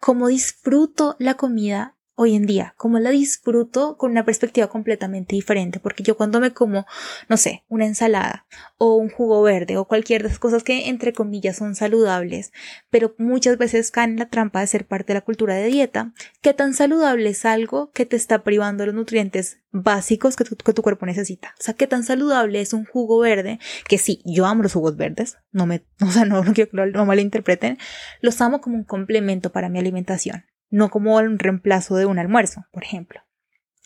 cómo 0.00 0.28
disfruto 0.28 1.16
la 1.18 1.34
comida 1.34 1.96
hoy 2.22 2.34
en 2.34 2.46
día, 2.46 2.74
como 2.76 2.98
la 2.98 3.10
disfruto 3.10 3.96
con 3.96 4.10
una 4.10 4.24
perspectiva 4.24 4.68
completamente 4.68 5.34
diferente, 5.34 5.80
porque 5.80 6.02
yo 6.02 6.16
cuando 6.16 6.40
me 6.40 6.52
como, 6.52 6.86
no 7.28 7.36
sé, 7.36 7.64
una 7.68 7.86
ensalada 7.86 8.46
o 8.78 8.96
un 8.96 9.10
jugo 9.10 9.42
verde 9.42 9.76
o 9.76 9.86
cualquier 9.86 10.22
de 10.22 10.28
esas 10.28 10.38
cosas 10.38 10.62
que 10.62 10.88
entre 10.88 11.12
comillas 11.12 11.56
son 11.56 11.74
saludables, 11.74 12.52
pero 12.90 13.14
muchas 13.18 13.58
veces 13.58 13.90
caen 13.90 14.12
en 14.12 14.18
la 14.20 14.28
trampa 14.28 14.60
de 14.60 14.66
ser 14.66 14.86
parte 14.86 15.12
de 15.12 15.18
la 15.18 15.24
cultura 15.24 15.54
de 15.54 15.66
dieta, 15.66 16.12
¿qué 16.40 16.54
tan 16.54 16.74
saludable 16.74 17.30
es 17.30 17.44
algo 17.44 17.90
que 17.92 18.06
te 18.06 18.16
está 18.16 18.42
privando 18.44 18.86
los 18.86 18.94
nutrientes 18.94 19.60
básicos 19.70 20.36
que 20.36 20.44
tu, 20.44 20.54
tu 20.56 20.82
cuerpo 20.82 21.06
necesita? 21.06 21.54
O 21.58 21.62
sea, 21.62 21.74
¿qué 21.74 21.86
tan 21.86 22.04
saludable 22.04 22.60
es 22.60 22.72
un 22.72 22.84
jugo 22.84 23.18
verde? 23.18 23.58
Que 23.88 23.98
sí, 23.98 24.22
yo 24.24 24.46
amo 24.46 24.62
los 24.62 24.72
jugos 24.72 24.96
verdes, 24.96 25.38
no 25.50 25.66
me, 25.66 25.84
o 26.00 26.10
sea, 26.10 26.24
no, 26.24 26.42
no 26.44 26.52
quiero 26.52 26.70
que 26.70 26.76
lo 26.76 26.86
no 26.86 27.06
malinterpreten, 27.06 27.78
los 28.20 28.40
amo 28.40 28.60
como 28.60 28.76
un 28.76 28.84
complemento 28.84 29.50
para 29.52 29.68
mi 29.68 29.78
alimentación 29.78 30.44
no 30.72 30.90
como 30.90 31.16
un 31.16 31.38
reemplazo 31.38 31.96
de 31.96 32.06
un 32.06 32.18
almuerzo, 32.18 32.66
por 32.72 32.82
ejemplo. 32.82 33.20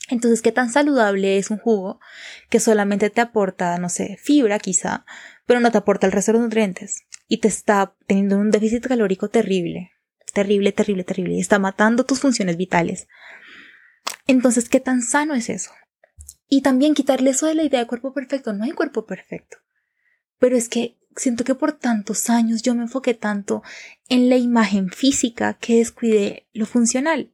Entonces, 0.09 0.40
¿qué 0.40 0.52
tan 0.52 0.71
saludable 0.71 1.37
es 1.37 1.50
un 1.50 1.59
jugo 1.59 2.00
que 2.49 2.61
solamente 2.61 3.11
te 3.11 3.21
aporta, 3.21 3.76
no 3.78 3.88
sé, 3.88 4.16
fibra 4.23 4.61
quizá, 4.61 5.05
pero 5.47 5.59
no 5.59 5.73
te 5.73 5.78
aporta 5.78 6.07
el 6.07 6.12
resto 6.12 6.33
de 6.33 6.38
nutrientes 6.38 7.05
y 7.26 7.38
te 7.38 7.49
está 7.49 7.95
teniendo 8.07 8.38
un 8.38 8.52
déficit 8.52 8.87
calórico 8.87 9.28
terrible, 9.28 9.90
terrible, 10.33 10.71
terrible, 10.71 11.02
terrible 11.02 11.35
y 11.35 11.40
está 11.40 11.59
matando 11.59 12.07
tus 12.07 12.21
funciones 12.21 12.57
vitales? 12.57 13.09
Entonces, 14.28 14.69
¿qué 14.69 14.78
tan 14.78 15.02
sano 15.02 15.35
es 15.35 15.50
eso? 15.50 15.73
Y 16.49 16.62
también 16.62 16.95
quitarle 16.95 17.31
eso 17.31 17.47
de 17.47 17.57
la 17.57 17.64
idea 17.64 17.81
de 17.81 17.88
cuerpo 17.88 18.14
perfecto. 18.14 18.52
No 18.52 18.64
hay 18.64 18.71
cuerpo 18.71 19.07
perfecto. 19.07 19.59
Pero 20.38 20.57
es 20.57 20.69
que 20.69 20.97
siento 21.16 21.44
que 21.44 21.54
por 21.54 21.73
tantos 21.73 22.30
años 22.30 22.62
yo 22.62 22.75
me 22.75 22.82
enfoqué 22.82 23.14
tanto 23.14 23.62
en 24.08 24.28
la 24.28 24.37
imagen 24.37 24.90
física 24.90 25.54
que 25.54 25.78
descuidé 25.78 26.46
lo 26.52 26.66
funcional. 26.66 27.32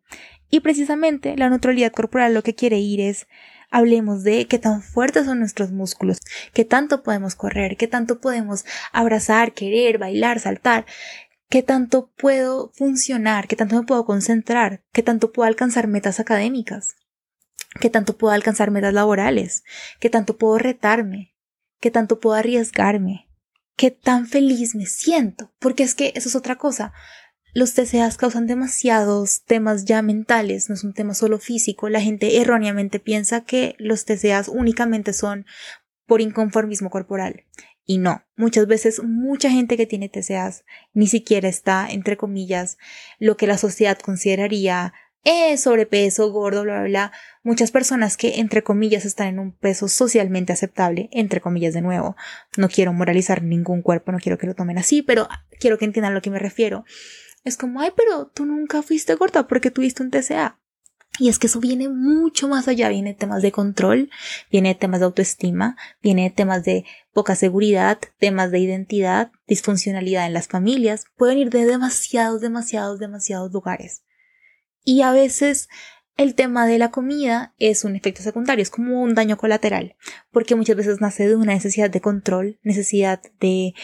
Y 0.50 0.60
precisamente 0.60 1.36
la 1.36 1.48
neutralidad 1.48 1.92
corporal 1.92 2.34
lo 2.34 2.42
que 2.42 2.54
quiere 2.54 2.78
ir 2.78 3.00
es 3.00 3.26
hablemos 3.70 4.22
de 4.22 4.46
qué 4.46 4.58
tan 4.58 4.82
fuertes 4.82 5.24
son 5.24 5.40
nuestros 5.40 5.72
músculos, 5.72 6.18
qué 6.52 6.64
tanto 6.64 7.02
podemos 7.02 7.34
correr, 7.34 7.76
qué 7.76 7.88
tanto 7.88 8.20
podemos 8.20 8.64
abrazar, 8.92 9.54
querer, 9.54 9.98
bailar, 9.98 10.40
saltar, 10.40 10.84
qué 11.48 11.62
tanto 11.62 12.12
puedo 12.16 12.70
funcionar, 12.74 13.48
qué 13.48 13.56
tanto 13.56 13.76
me 13.76 13.86
puedo 13.86 14.04
concentrar, 14.04 14.82
qué 14.92 15.02
tanto 15.02 15.32
puedo 15.32 15.48
alcanzar 15.48 15.88
metas 15.88 16.20
académicas, 16.20 16.96
qué 17.80 17.88
tanto 17.88 18.18
puedo 18.18 18.34
alcanzar 18.34 18.70
metas 18.70 18.92
laborales, 18.92 19.64
qué 20.00 20.10
tanto 20.10 20.36
puedo 20.36 20.58
retarme, 20.58 21.34
qué 21.80 21.90
tanto 21.90 22.20
puedo 22.20 22.36
arriesgarme, 22.36 23.31
qué 23.76 23.90
tan 23.90 24.26
feliz 24.26 24.74
me 24.74 24.86
siento, 24.86 25.52
porque 25.58 25.82
es 25.82 25.94
que 25.94 26.12
eso 26.14 26.28
es 26.28 26.36
otra 26.36 26.56
cosa. 26.56 26.92
Los 27.54 27.74
TCAs 27.74 28.16
causan 28.16 28.46
demasiados 28.46 29.42
temas 29.44 29.84
ya 29.84 30.00
mentales, 30.00 30.68
no 30.68 30.74
es 30.74 30.84
un 30.84 30.94
tema 30.94 31.12
solo 31.12 31.38
físico. 31.38 31.90
La 31.90 32.00
gente 32.00 32.40
erróneamente 32.40 32.98
piensa 32.98 33.44
que 33.44 33.74
los 33.78 34.06
TCAs 34.06 34.48
únicamente 34.48 35.12
son 35.12 35.44
por 36.06 36.22
inconformismo 36.22 36.88
corporal. 36.88 37.44
Y 37.84 37.98
no, 37.98 38.22
muchas 38.36 38.66
veces 38.66 39.02
mucha 39.02 39.50
gente 39.50 39.76
que 39.76 39.86
tiene 39.86 40.08
TCAs 40.08 40.64
ni 40.94 41.08
siquiera 41.08 41.48
está, 41.48 41.88
entre 41.90 42.16
comillas, 42.16 42.78
lo 43.18 43.36
que 43.36 43.46
la 43.46 43.58
sociedad 43.58 43.98
consideraría 43.98 44.94
eh, 45.24 45.56
sobrepeso, 45.56 46.30
gordo, 46.32 46.62
bla, 46.62 46.80
bla, 46.80 46.88
bla. 46.88 47.12
Muchas 47.42 47.70
personas 47.70 48.16
que, 48.16 48.40
entre 48.40 48.62
comillas, 48.62 49.04
están 49.04 49.28
en 49.28 49.38
un 49.38 49.52
peso 49.52 49.88
socialmente 49.88 50.52
aceptable, 50.52 51.08
entre 51.12 51.40
comillas 51.40 51.74
de 51.74 51.82
nuevo. 51.82 52.16
No 52.56 52.68
quiero 52.68 52.92
moralizar 52.92 53.42
ningún 53.42 53.82
cuerpo, 53.82 54.12
no 54.12 54.18
quiero 54.18 54.38
que 54.38 54.46
lo 54.46 54.54
tomen 54.54 54.78
así, 54.78 55.02
pero 55.02 55.28
quiero 55.60 55.78
que 55.78 55.84
entiendan 55.84 56.12
a 56.12 56.14
lo 56.14 56.22
que 56.22 56.30
me 56.30 56.38
refiero. 56.38 56.84
Es 57.44 57.56
como, 57.56 57.80
ay, 57.80 57.90
pero 57.96 58.26
tú 58.26 58.46
nunca 58.46 58.82
fuiste 58.82 59.14
gorda 59.14 59.46
porque 59.46 59.70
tuviste 59.70 60.02
un 60.02 60.10
TCA. 60.10 60.58
Y 61.18 61.28
es 61.28 61.38
que 61.38 61.46
eso 61.46 61.60
viene 61.60 61.88
mucho 61.90 62.48
más 62.48 62.68
allá, 62.68 62.88
viene 62.88 63.10
de 63.10 63.18
temas 63.18 63.42
de 63.42 63.52
control, 63.52 64.10
viene 64.50 64.70
de 64.70 64.74
temas 64.76 65.00
de 65.00 65.06
autoestima, 65.06 65.76
viene 66.02 66.22
de 66.22 66.30
temas 66.30 66.64
de 66.64 66.86
poca 67.12 67.36
seguridad, 67.36 67.98
temas 68.18 68.50
de 68.50 68.60
identidad, 68.60 69.30
disfuncionalidad 69.46 70.26
en 70.26 70.32
las 70.32 70.48
familias, 70.48 71.04
pueden 71.16 71.38
ir 71.38 71.50
de 71.50 71.66
demasiados, 71.66 72.40
demasiados, 72.40 72.98
demasiados 72.98 73.52
lugares. 73.52 74.02
Y 74.84 75.02
a 75.02 75.12
veces 75.12 75.68
el 76.16 76.34
tema 76.34 76.66
de 76.66 76.78
la 76.78 76.90
comida 76.90 77.54
es 77.58 77.84
un 77.84 77.96
efecto 77.96 78.22
secundario, 78.22 78.62
es 78.62 78.70
como 78.70 79.02
un 79.02 79.14
daño 79.14 79.36
colateral, 79.36 79.96
porque 80.30 80.54
muchas 80.54 80.76
veces 80.76 81.00
nace 81.00 81.28
de 81.28 81.36
una 81.36 81.54
necesidad 81.54 81.90
de 81.90 82.00
control, 82.00 82.58
necesidad 82.62 83.20
de 83.40 83.74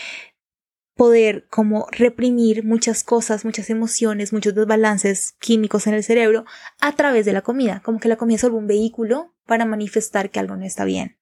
poder 0.94 1.46
como 1.48 1.86
reprimir 1.92 2.64
muchas 2.64 3.04
cosas, 3.04 3.44
muchas 3.44 3.70
emociones, 3.70 4.32
muchos 4.32 4.54
desbalances 4.54 5.36
químicos 5.38 5.86
en 5.86 5.94
el 5.94 6.02
cerebro 6.02 6.44
a 6.80 6.92
través 6.96 7.24
de 7.24 7.32
la 7.32 7.42
comida, 7.42 7.80
como 7.84 8.00
que 8.00 8.08
la 8.08 8.16
comida 8.16 8.34
es 8.34 8.40
solo 8.40 8.56
un 8.56 8.66
vehículo 8.66 9.34
para 9.46 9.64
manifestar 9.64 10.30
que 10.30 10.40
algo 10.40 10.56
no 10.56 10.64
está 10.64 10.84
bien. 10.84 11.17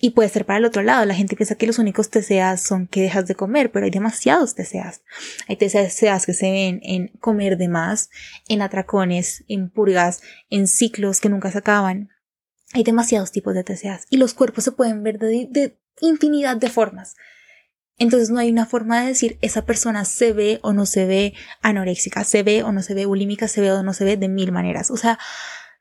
Y 0.00 0.10
puede 0.10 0.28
ser 0.28 0.46
para 0.46 0.58
el 0.58 0.64
otro 0.64 0.82
lado, 0.82 1.04
la 1.04 1.14
gente 1.14 1.34
piensa 1.34 1.56
que 1.56 1.66
los 1.66 1.80
únicos 1.80 2.08
TCAs 2.08 2.62
son 2.62 2.86
que 2.86 3.02
dejas 3.02 3.26
de 3.26 3.34
comer, 3.34 3.72
pero 3.72 3.84
hay 3.84 3.90
demasiados 3.90 4.54
TCAs. 4.54 5.02
Hay 5.48 5.56
TCAs 5.56 6.24
que 6.24 6.34
se 6.34 6.50
ven 6.50 6.80
en 6.84 7.08
comer 7.18 7.56
de 7.56 7.68
más, 7.68 8.10
en 8.48 8.62
atracones, 8.62 9.44
en 9.48 9.70
purgas, 9.70 10.22
en 10.50 10.68
ciclos 10.68 11.20
que 11.20 11.28
nunca 11.28 11.50
se 11.50 11.58
acaban. 11.58 12.10
Hay 12.74 12.84
demasiados 12.84 13.32
tipos 13.32 13.54
de 13.54 13.64
TCAs 13.64 14.06
y 14.08 14.18
los 14.18 14.34
cuerpos 14.34 14.62
se 14.62 14.72
pueden 14.72 15.02
ver 15.02 15.18
de, 15.18 15.48
de 15.50 15.78
infinidad 16.00 16.56
de 16.56 16.70
formas. 16.70 17.16
Entonces 17.96 18.30
no 18.30 18.38
hay 18.38 18.50
una 18.50 18.66
forma 18.66 19.00
de 19.00 19.08
decir 19.08 19.38
esa 19.42 19.64
persona 19.64 20.04
se 20.04 20.32
ve 20.32 20.60
o 20.62 20.72
no 20.72 20.86
se 20.86 21.06
ve 21.06 21.34
anoréxica, 21.60 22.22
se 22.22 22.44
ve 22.44 22.62
o 22.62 22.70
no 22.70 22.82
se 22.82 22.94
ve 22.94 23.06
bulímica, 23.06 23.48
se 23.48 23.60
ve 23.60 23.72
o 23.72 23.82
no 23.82 23.92
se 23.92 24.04
ve 24.04 24.16
de 24.16 24.28
mil 24.28 24.52
maneras. 24.52 24.92
O 24.92 24.96
sea, 24.96 25.18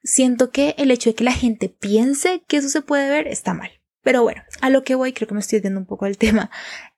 siento 0.04 0.50
que 0.50 0.74
el 0.80 0.90
hecho 0.90 1.12
de 1.12 1.16
que 1.16 1.24
la 1.24 1.34
gente 1.34 1.70
piense 1.70 2.44
que 2.48 2.58
eso 2.58 2.70
se 2.70 2.82
puede 2.82 3.10
ver 3.10 3.28
está 3.28 3.54
mal. 3.54 3.77
Pero 4.08 4.24
bueno, 4.24 4.42
a 4.62 4.70
lo 4.70 4.86
que 4.86 4.96
voy, 4.96 5.12
creo 5.12 5.28
que 5.28 5.34
me 5.34 5.42
estoy 5.42 5.60
viendo 5.60 5.82
un 5.82 5.86
poco 5.86 6.06
al 6.06 6.18
tema, 6.18 6.50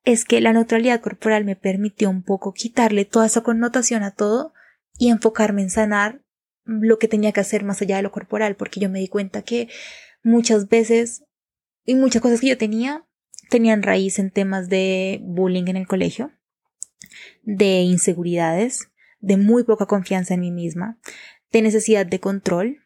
es 0.04 0.24
que 0.24 0.40
la 0.40 0.52
neutralidad 0.52 1.00
corporal 1.00 1.44
me 1.44 1.56
permitió 1.56 2.08
un 2.08 2.22
poco 2.22 2.54
quitarle 2.54 3.04
toda 3.04 3.26
esa 3.26 3.40
connotación 3.40 4.04
a 4.04 4.14
todo 4.14 4.52
y 4.96 5.10
enfocarme 5.10 5.62
en 5.62 5.70
sanar 5.70 6.22
lo 6.64 7.00
que 7.00 7.08
tenía 7.08 7.32
que 7.32 7.40
hacer 7.40 7.64
más 7.64 7.82
allá 7.82 7.96
de 7.96 8.02
lo 8.02 8.12
corporal, 8.12 8.54
porque 8.54 8.78
yo 8.78 8.88
me 8.88 9.00
di 9.00 9.08
cuenta 9.08 9.42
que 9.42 9.68
muchas 10.22 10.68
veces 10.68 11.24
y 11.84 11.96
muchas 11.96 12.22
cosas 12.22 12.40
que 12.40 12.46
yo 12.46 12.56
tenía 12.56 13.04
tenían 13.48 13.82
raíz 13.82 14.20
en 14.20 14.30
temas 14.30 14.68
de 14.68 15.18
bullying 15.24 15.66
en 15.66 15.78
el 15.78 15.88
colegio, 15.88 16.30
de 17.42 17.80
inseguridades, 17.80 18.88
de 19.18 19.36
muy 19.36 19.64
poca 19.64 19.86
confianza 19.86 20.34
en 20.34 20.42
mí 20.42 20.52
misma, 20.52 21.00
de 21.50 21.62
necesidad 21.62 22.06
de 22.06 22.20
control, 22.20 22.84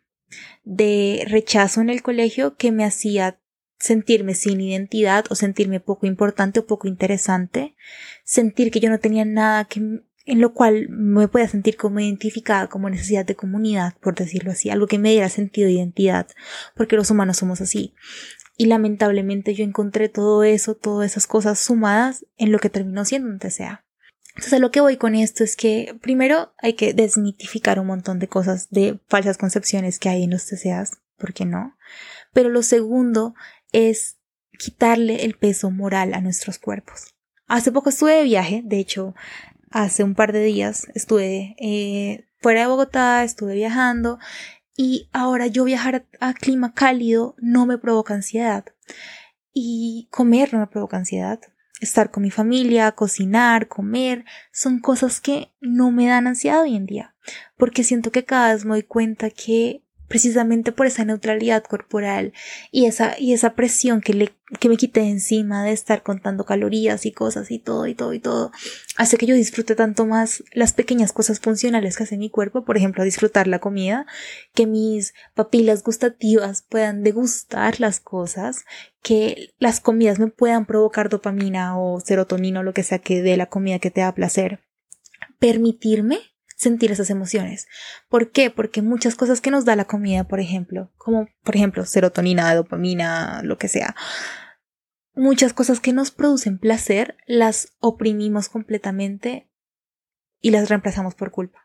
de 0.62 1.26
rechazo 1.28 1.82
en 1.82 1.90
el 1.90 2.00
colegio 2.00 2.56
que 2.56 2.72
me 2.72 2.86
hacía 2.86 3.38
sentirme 3.84 4.34
sin 4.34 4.62
identidad 4.62 5.26
o 5.28 5.34
sentirme 5.34 5.78
poco 5.78 6.06
importante 6.06 6.60
o 6.60 6.66
poco 6.66 6.88
interesante, 6.88 7.76
sentir 8.24 8.70
que 8.70 8.80
yo 8.80 8.88
no 8.88 8.98
tenía 8.98 9.26
nada 9.26 9.66
que 9.66 10.00
en 10.26 10.40
lo 10.40 10.54
cual 10.54 10.88
me 10.88 11.28
pueda 11.28 11.46
sentir 11.48 11.76
como 11.76 12.00
identificada 12.00 12.68
como 12.68 12.88
necesidad 12.88 13.26
de 13.26 13.34
comunidad, 13.34 13.92
por 14.00 14.14
decirlo 14.14 14.52
así, 14.52 14.70
algo 14.70 14.86
que 14.86 14.98
me 14.98 15.10
diera 15.10 15.28
sentido 15.28 15.66
de 15.66 15.74
identidad, 15.74 16.26
porque 16.74 16.96
los 16.96 17.10
humanos 17.10 17.36
somos 17.36 17.60
así. 17.60 17.92
Y 18.56 18.66
lamentablemente 18.66 19.54
yo 19.54 19.64
encontré 19.64 20.08
todo 20.08 20.44
eso, 20.44 20.74
todas 20.74 21.10
esas 21.10 21.26
cosas 21.26 21.58
sumadas 21.58 22.24
en 22.38 22.52
lo 22.52 22.60
que 22.60 22.70
terminó 22.70 23.04
siendo 23.04 23.28
un 23.28 23.38
TCA. 23.38 23.84
Entonces 24.28 24.54
a 24.54 24.60
lo 24.60 24.70
que 24.70 24.80
voy 24.80 24.96
con 24.96 25.14
esto 25.14 25.44
es 25.44 25.56
que 25.56 25.94
primero 26.00 26.54
hay 26.56 26.72
que 26.72 26.94
desmitificar 26.94 27.78
un 27.78 27.88
montón 27.88 28.18
de 28.18 28.28
cosas, 28.28 28.70
de 28.70 28.98
falsas 29.08 29.36
concepciones 29.36 29.98
que 29.98 30.08
hay 30.08 30.22
en 30.22 30.30
los 30.30 30.46
TCAs, 30.46 30.92
¿por 31.18 31.34
qué 31.34 31.44
no? 31.44 31.76
Pero 32.34 32.50
lo 32.50 32.62
segundo 32.62 33.34
es 33.74 34.18
quitarle 34.58 35.24
el 35.24 35.34
peso 35.34 35.70
moral 35.70 36.14
a 36.14 36.20
nuestros 36.20 36.58
cuerpos. 36.58 37.12
Hace 37.46 37.72
poco 37.72 37.90
estuve 37.90 38.14
de 38.14 38.22
viaje, 38.22 38.62
de 38.64 38.78
hecho, 38.78 39.14
hace 39.70 40.04
un 40.04 40.14
par 40.14 40.32
de 40.32 40.42
días 40.44 40.86
estuve 40.94 41.56
eh, 41.58 42.26
fuera 42.40 42.60
de 42.60 42.66
Bogotá, 42.68 43.24
estuve 43.24 43.54
viajando 43.54 44.18
y 44.76 45.08
ahora 45.12 45.46
yo 45.46 45.64
viajar 45.64 46.06
a 46.20 46.34
clima 46.34 46.72
cálido 46.72 47.34
no 47.38 47.66
me 47.66 47.78
provoca 47.78 48.14
ansiedad. 48.14 48.64
Y 49.52 50.08
comer 50.10 50.52
no 50.52 50.60
me 50.60 50.66
provoca 50.66 50.96
ansiedad. 50.96 51.40
Estar 51.80 52.10
con 52.10 52.22
mi 52.22 52.30
familia, 52.30 52.92
cocinar, 52.92 53.68
comer, 53.68 54.24
son 54.52 54.80
cosas 54.80 55.20
que 55.20 55.52
no 55.60 55.90
me 55.90 56.06
dan 56.06 56.26
ansiedad 56.26 56.62
hoy 56.62 56.74
en 56.74 56.86
día. 56.86 57.14
Porque 57.56 57.84
siento 57.84 58.10
que 58.10 58.24
cada 58.24 58.52
vez 58.52 58.64
me 58.64 58.72
doy 58.72 58.82
cuenta 58.82 59.30
que 59.30 59.83
precisamente 60.08 60.72
por 60.72 60.86
esa 60.86 61.04
neutralidad 61.04 61.64
corporal 61.64 62.32
y 62.70 62.86
esa, 62.86 63.18
y 63.18 63.32
esa 63.32 63.54
presión 63.54 64.00
que, 64.00 64.14
le, 64.14 64.32
que 64.60 64.68
me 64.68 64.76
quité 64.76 65.00
encima 65.02 65.64
de 65.64 65.72
estar 65.72 66.02
contando 66.02 66.44
calorías 66.44 67.06
y 67.06 67.12
cosas 67.12 67.50
y 67.50 67.58
todo 67.58 67.86
y 67.86 67.94
todo 67.94 68.12
y 68.12 68.20
todo, 68.20 68.52
hace 68.96 69.16
que 69.16 69.26
yo 69.26 69.34
disfrute 69.34 69.74
tanto 69.74 70.06
más 70.06 70.44
las 70.52 70.72
pequeñas 70.72 71.12
cosas 71.12 71.40
funcionales 71.40 71.96
que 71.96 72.04
hace 72.04 72.18
mi 72.18 72.30
cuerpo, 72.30 72.64
por 72.64 72.76
ejemplo, 72.76 73.04
disfrutar 73.04 73.46
la 73.46 73.60
comida, 73.60 74.06
que 74.54 74.66
mis 74.66 75.14
papilas 75.34 75.82
gustativas 75.82 76.64
puedan 76.68 77.02
degustar 77.02 77.80
las 77.80 78.00
cosas, 78.00 78.64
que 79.02 79.54
las 79.58 79.80
comidas 79.80 80.18
me 80.18 80.28
puedan 80.28 80.66
provocar 80.66 81.08
dopamina 81.08 81.78
o 81.78 82.00
serotonina 82.00 82.60
o 82.60 82.62
lo 82.62 82.74
que 82.74 82.82
sea 82.82 82.98
que 82.98 83.22
dé 83.22 83.36
la 83.36 83.46
comida 83.46 83.78
que 83.78 83.90
te 83.90 84.00
da 84.00 84.14
placer. 84.14 84.60
Permitirme 85.38 86.33
sentir 86.64 86.90
esas 86.90 87.10
emociones. 87.10 87.68
¿Por 88.08 88.32
qué? 88.32 88.50
Porque 88.50 88.82
muchas 88.82 89.14
cosas 89.14 89.40
que 89.40 89.50
nos 89.50 89.64
da 89.64 89.76
la 89.76 89.84
comida, 89.84 90.24
por 90.24 90.40
ejemplo, 90.40 90.90
como 90.96 91.28
por 91.42 91.54
ejemplo 91.56 91.84
serotonina, 91.86 92.54
dopamina, 92.54 93.40
lo 93.44 93.56
que 93.56 93.68
sea, 93.68 93.94
muchas 95.14 95.52
cosas 95.52 95.80
que 95.80 95.92
nos 95.92 96.10
producen 96.10 96.58
placer 96.58 97.16
las 97.26 97.68
oprimimos 97.78 98.48
completamente 98.48 99.48
y 100.40 100.50
las 100.50 100.68
reemplazamos 100.68 101.14
por 101.14 101.30
culpa. 101.30 101.63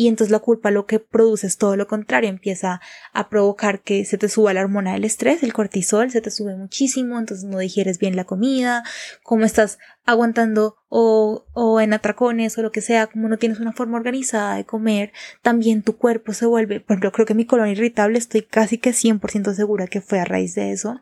Y 0.00 0.06
entonces 0.06 0.30
la 0.30 0.38
culpa 0.38 0.70
lo 0.70 0.86
que 0.86 1.00
produce 1.00 1.48
es 1.48 1.58
todo 1.58 1.74
lo 1.74 1.88
contrario, 1.88 2.30
empieza 2.30 2.80
a 3.12 3.28
provocar 3.28 3.82
que 3.82 4.04
se 4.04 4.16
te 4.16 4.28
suba 4.28 4.54
la 4.54 4.60
hormona 4.60 4.92
del 4.92 5.04
estrés, 5.04 5.42
el 5.42 5.52
cortisol, 5.52 6.12
se 6.12 6.20
te 6.20 6.30
sube 6.30 6.54
muchísimo, 6.54 7.18
entonces 7.18 7.44
no 7.44 7.58
digieres 7.58 7.98
bien 7.98 8.14
la 8.14 8.22
comida, 8.22 8.84
como 9.24 9.44
estás 9.44 9.80
aguantando 10.04 10.76
o, 10.86 11.46
o 11.52 11.80
en 11.80 11.92
atracones 11.94 12.56
o 12.56 12.62
lo 12.62 12.70
que 12.70 12.80
sea, 12.80 13.08
como 13.08 13.28
no 13.28 13.38
tienes 13.38 13.58
una 13.58 13.72
forma 13.72 13.96
organizada 13.96 14.54
de 14.54 14.64
comer, 14.64 15.12
también 15.42 15.82
tu 15.82 15.96
cuerpo 15.96 16.32
se 16.32 16.46
vuelve, 16.46 16.78
por 16.78 16.94
ejemplo, 16.94 17.10
creo 17.10 17.26
que 17.26 17.34
mi 17.34 17.44
colon 17.44 17.66
irritable 17.66 18.18
estoy 18.18 18.42
casi 18.42 18.78
que 18.78 18.90
100% 18.90 19.52
segura 19.52 19.88
que 19.88 20.00
fue 20.00 20.20
a 20.20 20.24
raíz 20.24 20.54
de 20.54 20.70
eso, 20.70 21.00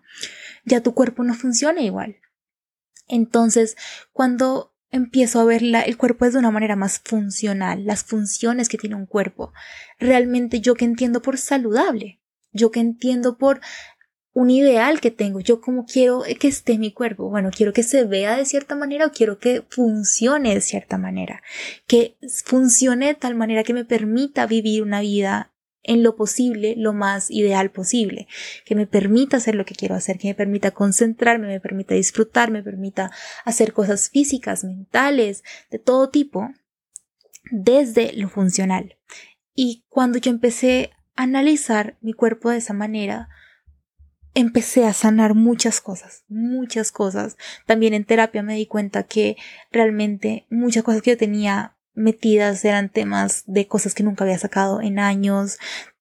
ya 0.64 0.82
tu 0.82 0.94
cuerpo 0.94 1.22
no 1.22 1.34
funciona 1.34 1.82
igual. 1.82 2.16
Entonces, 3.08 3.76
cuando 4.14 4.72
empiezo 4.90 5.40
a 5.40 5.44
ver 5.44 5.62
el 5.62 5.96
cuerpo 5.96 6.24
es 6.24 6.32
de 6.32 6.38
una 6.38 6.50
manera 6.50 6.76
más 6.76 7.00
funcional, 7.04 7.84
las 7.84 8.04
funciones 8.04 8.68
que 8.68 8.78
tiene 8.78 8.96
un 8.96 9.06
cuerpo. 9.06 9.52
Realmente 9.98 10.60
yo 10.60 10.74
que 10.74 10.84
entiendo 10.84 11.22
por 11.22 11.38
saludable, 11.38 12.20
yo 12.52 12.70
que 12.70 12.80
entiendo 12.80 13.38
por 13.38 13.60
un 14.32 14.50
ideal 14.50 15.00
que 15.00 15.10
tengo, 15.10 15.40
yo 15.40 15.62
como 15.62 15.86
quiero 15.86 16.22
que 16.38 16.48
esté 16.48 16.76
mi 16.76 16.92
cuerpo, 16.92 17.30
bueno, 17.30 17.50
quiero 17.50 17.72
que 17.72 17.82
se 17.82 18.04
vea 18.04 18.36
de 18.36 18.44
cierta 18.44 18.76
manera 18.76 19.06
o 19.06 19.10
quiero 19.10 19.38
que 19.38 19.64
funcione 19.70 20.54
de 20.54 20.60
cierta 20.60 20.98
manera, 20.98 21.42
que 21.86 22.18
funcione 22.44 23.06
de 23.06 23.14
tal 23.14 23.34
manera 23.34 23.64
que 23.64 23.72
me 23.72 23.86
permita 23.86 24.46
vivir 24.46 24.82
una 24.82 25.00
vida 25.00 25.54
en 25.86 26.02
lo 26.02 26.16
posible, 26.16 26.74
lo 26.76 26.92
más 26.92 27.30
ideal 27.30 27.70
posible, 27.70 28.26
que 28.64 28.74
me 28.74 28.86
permita 28.86 29.38
hacer 29.38 29.54
lo 29.54 29.64
que 29.64 29.74
quiero 29.74 29.94
hacer, 29.94 30.18
que 30.18 30.28
me 30.28 30.34
permita 30.34 30.72
concentrarme, 30.72 31.46
me 31.46 31.60
permita 31.60 31.94
disfrutar, 31.94 32.50
me 32.50 32.62
permita 32.62 33.10
hacer 33.44 33.72
cosas 33.72 34.10
físicas, 34.10 34.64
mentales, 34.64 35.44
de 35.70 35.78
todo 35.78 36.10
tipo, 36.10 36.50
desde 37.50 38.12
lo 38.14 38.28
funcional. 38.28 38.96
Y 39.54 39.84
cuando 39.88 40.18
yo 40.18 40.30
empecé 40.30 40.90
a 41.14 41.22
analizar 41.22 41.96
mi 42.00 42.12
cuerpo 42.12 42.50
de 42.50 42.58
esa 42.58 42.74
manera, 42.74 43.28
empecé 44.34 44.84
a 44.84 44.92
sanar 44.92 45.34
muchas 45.34 45.80
cosas, 45.80 46.24
muchas 46.28 46.92
cosas. 46.92 47.36
También 47.64 47.94
en 47.94 48.04
terapia 48.04 48.42
me 48.42 48.56
di 48.56 48.66
cuenta 48.66 49.04
que 49.04 49.36
realmente 49.70 50.46
muchas 50.50 50.82
cosas 50.82 51.00
que 51.00 51.12
yo 51.12 51.16
tenía 51.16 51.75
metidas 51.96 52.64
eran 52.64 52.88
temas 52.88 53.42
de 53.46 53.66
cosas 53.66 53.94
que 53.94 54.04
nunca 54.04 54.24
había 54.24 54.38
sacado 54.38 54.80
en 54.80 54.98
años, 54.98 55.58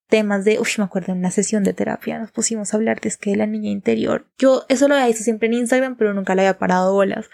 temas 0.07 0.45
de, 0.45 0.59
uff, 0.59 0.77
me 0.77 0.83
acuerdo 0.83 1.13
en 1.13 1.19
una 1.19 1.31
sesión 1.31 1.63
de 1.63 1.73
terapia, 1.73 2.19
nos 2.19 2.31
pusimos 2.31 2.73
a 2.73 2.77
hablar 2.77 3.01
de 3.01 3.09
es 3.09 3.19
la 3.37 3.47
niña 3.47 3.71
interior. 3.71 4.29
Yo 4.37 4.65
eso 4.69 4.87
lo 4.87 4.95
había 4.95 5.07
visto 5.07 5.23
siempre 5.23 5.47
en 5.47 5.55
Instagram, 5.55 5.95
pero 5.95 6.13
nunca 6.13 6.35
le 6.35 6.41
había 6.41 6.59
parado 6.59 6.93
bolas. 6.93 7.27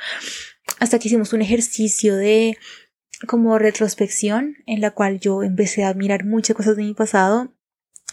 Hasta 0.80 1.00
que 1.00 1.08
hicimos 1.08 1.34
un 1.34 1.41
ejercicio 1.41 2.15
de 2.15 2.58
como 3.27 3.60
retrospección 3.60 4.56
en 4.65 4.82
la 4.82 4.91
cual 4.91 5.20
yo 5.20 5.44
empecé 5.44 5.84
a 5.84 5.94
mirar 5.94 6.25
muchas 6.25 6.56
cosas 6.56 6.75
de 6.75 6.84
mi 6.84 6.94
pasado 6.94 7.53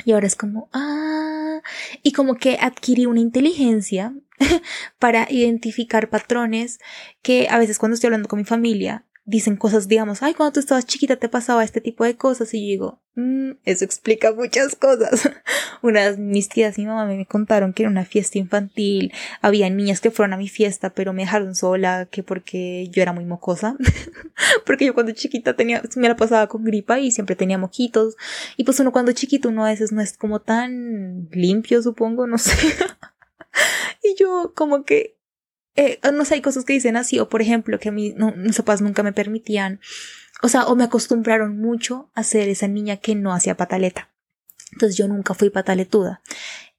y 0.04 0.12
ahora 0.12 0.26
es 0.26 0.36
como, 0.36 0.68
ah, 0.72 1.60
y 2.02 2.12
como 2.12 2.34
que 2.36 2.58
adquirí 2.60 3.06
una 3.06 3.20
inteligencia 3.20 4.14
para 4.98 5.26
identificar 5.30 6.10
patrones 6.10 6.78
que 7.22 7.48
a 7.48 7.58
veces 7.58 7.78
cuando 7.78 7.94
estoy 7.94 8.08
hablando 8.08 8.28
con 8.28 8.38
mi 8.38 8.44
familia 8.44 9.06
dicen 9.28 9.56
cosas, 9.56 9.88
digamos, 9.88 10.22
ay, 10.22 10.32
cuando 10.32 10.54
tú 10.54 10.60
estabas 10.60 10.86
chiquita 10.86 11.16
te 11.16 11.28
pasaba 11.28 11.62
este 11.62 11.82
tipo 11.82 12.02
de 12.02 12.16
cosas 12.16 12.54
y 12.54 12.62
yo 12.62 12.66
digo, 12.66 13.02
mm, 13.14 13.50
eso 13.66 13.84
explica 13.84 14.32
muchas 14.32 14.74
cosas. 14.74 15.28
Unas 15.82 16.16
mis 16.16 16.48
tías 16.48 16.78
y 16.78 16.80
mi 16.80 16.86
mamá 16.86 17.04
me 17.04 17.26
contaron 17.26 17.74
que 17.74 17.82
era 17.82 17.90
una 17.90 18.06
fiesta 18.06 18.38
infantil, 18.38 19.12
había 19.42 19.68
niñas 19.68 20.00
que 20.00 20.10
fueron 20.10 20.32
a 20.32 20.38
mi 20.38 20.48
fiesta 20.48 20.94
pero 20.94 21.12
me 21.12 21.24
dejaron 21.24 21.54
sola, 21.54 22.08
que 22.10 22.22
porque 22.22 22.88
yo 22.90 23.02
era 23.02 23.12
muy 23.12 23.26
mocosa, 23.26 23.76
porque 24.64 24.86
yo 24.86 24.94
cuando 24.94 25.12
chiquita 25.12 25.54
tenía, 25.54 25.82
me 25.96 26.08
la 26.08 26.16
pasaba 26.16 26.46
con 26.46 26.64
gripa 26.64 26.98
y 26.98 27.10
siempre 27.10 27.36
tenía 27.36 27.58
mojitos 27.58 28.16
y 28.56 28.64
pues 28.64 28.80
uno 28.80 28.92
cuando 28.92 29.12
chiquito 29.12 29.50
uno 29.50 29.66
a 29.66 29.68
veces 29.68 29.92
no 29.92 30.00
es 30.00 30.16
como 30.16 30.40
tan 30.40 31.28
limpio, 31.32 31.82
supongo, 31.82 32.26
no 32.26 32.38
sé. 32.38 32.56
y 34.02 34.14
yo 34.18 34.54
como 34.56 34.84
que 34.84 35.17
eh, 35.78 36.00
no 36.12 36.24
sé, 36.24 36.34
hay 36.34 36.42
cosas 36.42 36.64
que 36.64 36.72
dicen 36.72 36.96
así, 36.96 37.20
o 37.20 37.28
por 37.28 37.40
ejemplo, 37.40 37.78
que 37.78 37.90
a 37.90 37.92
mí 37.92 38.12
no, 38.16 38.32
mis 38.32 38.56
papás 38.56 38.82
nunca 38.82 39.04
me 39.04 39.12
permitían, 39.12 39.80
o 40.42 40.48
sea, 40.48 40.66
o 40.66 40.74
me 40.74 40.82
acostumbraron 40.82 41.56
mucho 41.56 42.10
a 42.14 42.24
ser 42.24 42.48
esa 42.48 42.66
niña 42.66 42.96
que 42.96 43.14
no 43.14 43.32
hacía 43.32 43.56
pataleta. 43.56 44.10
Entonces 44.72 44.96
yo 44.96 45.06
nunca 45.06 45.34
fui 45.34 45.50
pataletuda. 45.50 46.20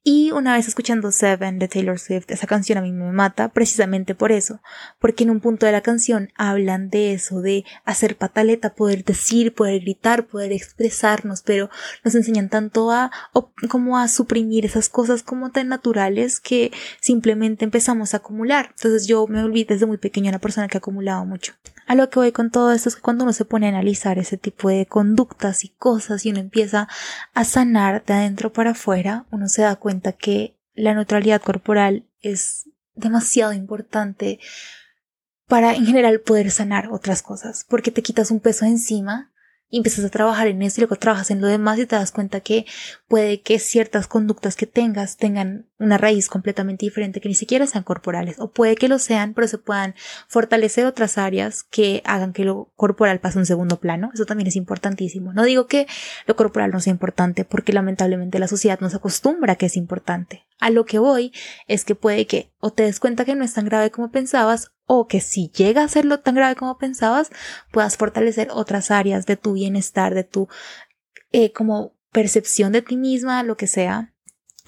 Y 0.02 0.30
una 0.30 0.54
vez 0.54 0.66
escuchando 0.66 1.12
Seven 1.12 1.58
de 1.58 1.68
Taylor 1.68 1.98
Swift, 1.98 2.30
esa 2.30 2.46
canción 2.46 2.78
a 2.78 2.80
mí 2.80 2.90
me 2.90 3.12
mata 3.12 3.50
precisamente 3.50 4.14
por 4.14 4.32
eso, 4.32 4.62
porque 4.98 5.24
en 5.24 5.30
un 5.30 5.40
punto 5.40 5.66
de 5.66 5.72
la 5.72 5.82
canción 5.82 6.30
hablan 6.36 6.88
de 6.88 7.12
eso, 7.12 7.42
de 7.42 7.66
hacer 7.84 8.16
pataleta, 8.16 8.74
poder 8.74 9.04
decir, 9.04 9.54
poder 9.54 9.82
gritar, 9.82 10.26
poder 10.26 10.52
expresarnos, 10.52 11.42
pero 11.42 11.68
nos 12.02 12.14
enseñan 12.14 12.48
tanto 12.48 12.90
a 12.90 13.10
como 13.68 13.98
a 13.98 14.08
suprimir 14.08 14.64
esas 14.64 14.88
cosas 14.88 15.22
como 15.22 15.50
tan 15.50 15.68
naturales 15.68 16.40
que 16.40 16.72
simplemente 17.00 17.66
empezamos 17.66 18.14
a 18.14 18.18
acumular. 18.18 18.70
Entonces 18.70 19.06
yo 19.06 19.26
me 19.26 19.42
volví 19.42 19.64
desde 19.64 19.84
muy 19.84 19.98
pequeña 19.98 20.30
una 20.30 20.38
persona 20.38 20.66
que 20.68 20.78
ha 20.78 20.80
acumulado 20.80 21.26
mucho. 21.26 21.52
A 21.90 21.96
lo 21.96 22.08
que 22.08 22.20
voy 22.20 22.30
con 22.30 22.52
todo 22.52 22.70
esto 22.70 22.88
es 22.88 22.94
que 22.94 23.02
cuando 23.02 23.24
uno 23.24 23.32
se 23.32 23.44
pone 23.44 23.66
a 23.66 23.70
analizar 23.70 24.16
ese 24.20 24.36
tipo 24.36 24.68
de 24.68 24.86
conductas 24.86 25.64
y 25.64 25.70
cosas 25.70 26.24
y 26.24 26.30
uno 26.30 26.38
empieza 26.38 26.86
a 27.34 27.44
sanar 27.44 28.04
de 28.04 28.14
adentro 28.14 28.52
para 28.52 28.70
afuera, 28.70 29.26
uno 29.32 29.48
se 29.48 29.62
da 29.62 29.74
cuenta 29.74 30.12
que 30.12 30.56
la 30.74 30.94
neutralidad 30.94 31.42
corporal 31.42 32.06
es 32.22 32.70
demasiado 32.94 33.54
importante 33.54 34.38
para 35.48 35.74
en 35.74 35.84
general 35.84 36.20
poder 36.20 36.52
sanar 36.52 36.92
otras 36.92 37.22
cosas, 37.22 37.66
porque 37.68 37.90
te 37.90 38.02
quitas 38.02 38.30
un 38.30 38.38
peso 38.38 38.66
encima 38.66 39.29
y 39.70 39.78
empiezas 39.78 40.04
a 40.04 40.10
trabajar 40.10 40.48
en 40.48 40.62
eso 40.62 40.80
y 40.80 40.82
luego 40.82 40.96
trabajas 40.96 41.30
en 41.30 41.40
lo 41.40 41.46
demás 41.46 41.78
y 41.78 41.86
te 41.86 41.96
das 41.96 42.10
cuenta 42.10 42.40
que 42.40 42.66
puede 43.08 43.40
que 43.40 43.58
ciertas 43.58 44.08
conductas 44.08 44.56
que 44.56 44.66
tengas 44.66 45.16
tengan 45.16 45.66
una 45.78 45.96
raíz 45.96 46.28
completamente 46.28 46.84
diferente 46.84 47.20
que 47.20 47.28
ni 47.28 47.34
siquiera 47.34 47.66
sean 47.66 47.84
corporales 47.84 48.36
o 48.38 48.50
puede 48.50 48.74
que 48.74 48.88
lo 48.88 48.98
sean 48.98 49.32
pero 49.32 49.46
se 49.46 49.58
puedan 49.58 49.94
fortalecer 50.28 50.86
otras 50.86 51.18
áreas 51.18 51.62
que 51.62 52.02
hagan 52.04 52.32
que 52.32 52.44
lo 52.44 52.70
corporal 52.76 53.20
pase 53.20 53.38
a 53.38 53.40
un 53.40 53.46
segundo 53.46 53.78
plano. 53.78 54.10
Eso 54.12 54.26
también 54.26 54.48
es 54.48 54.56
importantísimo. 54.56 55.32
No 55.32 55.44
digo 55.44 55.66
que 55.66 55.86
lo 56.26 56.36
corporal 56.36 56.70
no 56.72 56.80
sea 56.80 56.90
importante 56.90 57.44
porque 57.44 57.72
lamentablemente 57.72 58.38
la 58.38 58.48
sociedad 58.48 58.80
nos 58.80 58.94
acostumbra 58.94 59.54
a 59.54 59.56
que 59.56 59.66
es 59.66 59.76
importante 59.76 60.44
a 60.60 60.70
lo 60.70 60.84
que 60.84 60.98
voy 60.98 61.32
es 61.66 61.84
que 61.84 61.94
puede 61.94 62.26
que 62.26 62.52
o 62.60 62.70
te 62.70 62.84
des 62.84 63.00
cuenta 63.00 63.24
que 63.24 63.34
no 63.34 63.44
es 63.44 63.54
tan 63.54 63.64
grave 63.64 63.90
como 63.90 64.10
pensabas 64.10 64.70
o 64.86 65.06
que 65.06 65.20
si 65.20 65.50
llega 65.50 65.84
a 65.84 65.88
serlo 65.88 66.20
tan 66.20 66.34
grave 66.34 66.56
como 66.56 66.76
pensabas, 66.76 67.30
puedas 67.70 67.96
fortalecer 67.96 68.48
otras 68.50 68.90
áreas 68.90 69.26
de 69.26 69.36
tu 69.36 69.52
bienestar, 69.52 70.14
de 70.14 70.24
tu 70.24 70.48
eh, 71.32 71.52
como 71.52 71.94
percepción 72.12 72.72
de 72.72 72.82
ti 72.82 72.96
misma, 72.96 73.42
lo 73.42 73.56
que 73.56 73.66
sea, 73.66 74.12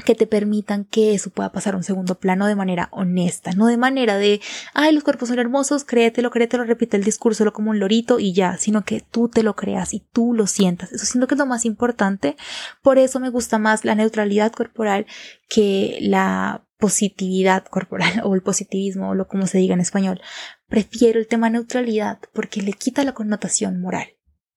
que 0.05 0.15
te 0.15 0.27
permitan 0.27 0.85
que 0.85 1.15
eso 1.15 1.31
pueda 1.31 1.53
pasar 1.53 1.75
a 1.75 1.77
un 1.77 1.83
segundo 1.83 2.17
plano 2.19 2.47
de 2.47 2.57
manera 2.57 2.89
honesta, 2.93 3.53
no 3.53 3.67
de 3.67 3.77
manera 3.77 4.17
de, 4.17 4.41
ay, 4.75 4.93
los 4.93 5.05
cuerpos 5.05 5.29
son 5.29 5.39
hermosos, 5.39 5.85
créetelo, 5.85 6.31
créetelo, 6.31 6.65
repite 6.65 6.97
el 6.97 7.05
discurso 7.05 7.53
como 7.53 7.71
un 7.71 7.79
lorito 7.79 8.19
y 8.19 8.33
ya, 8.33 8.57
sino 8.59 8.85
que 8.85 9.01
tú 9.01 9.29
te 9.29 9.43
lo 9.43 9.55
creas 9.55 9.95
y 9.95 10.01
tú 10.13 10.35
lo 10.35 10.47
sientas. 10.47 10.93
Eso 10.93 11.07
siento 11.07 11.27
que 11.27 11.35
es 11.35 11.39
lo 11.39 11.47
más 11.47 11.65
importante. 11.65 12.37
Por 12.83 12.99
eso 12.99 13.21
me 13.21 13.31
gusta 13.31 13.59
más 13.59 13.85
la 13.85 13.95
neutralidad 13.95 14.53
corporal 14.53 15.07
que 15.49 15.99
la 16.01 16.67
positividad 16.79 17.65
corporal 17.67 18.21
o 18.25 18.35
el 18.35 18.43
positivismo 18.43 19.11
o 19.11 19.15
lo 19.15 19.29
como 19.29 19.47
se 19.47 19.59
diga 19.59 19.75
en 19.75 19.81
español. 19.81 20.21
Prefiero 20.69 21.21
el 21.21 21.29
tema 21.29 21.51
neutralidad 21.51 22.19
porque 22.33 22.63
le 22.63 22.73
quita 22.73 23.05
la 23.05 23.15
connotación 23.15 23.81
moral 23.81 24.09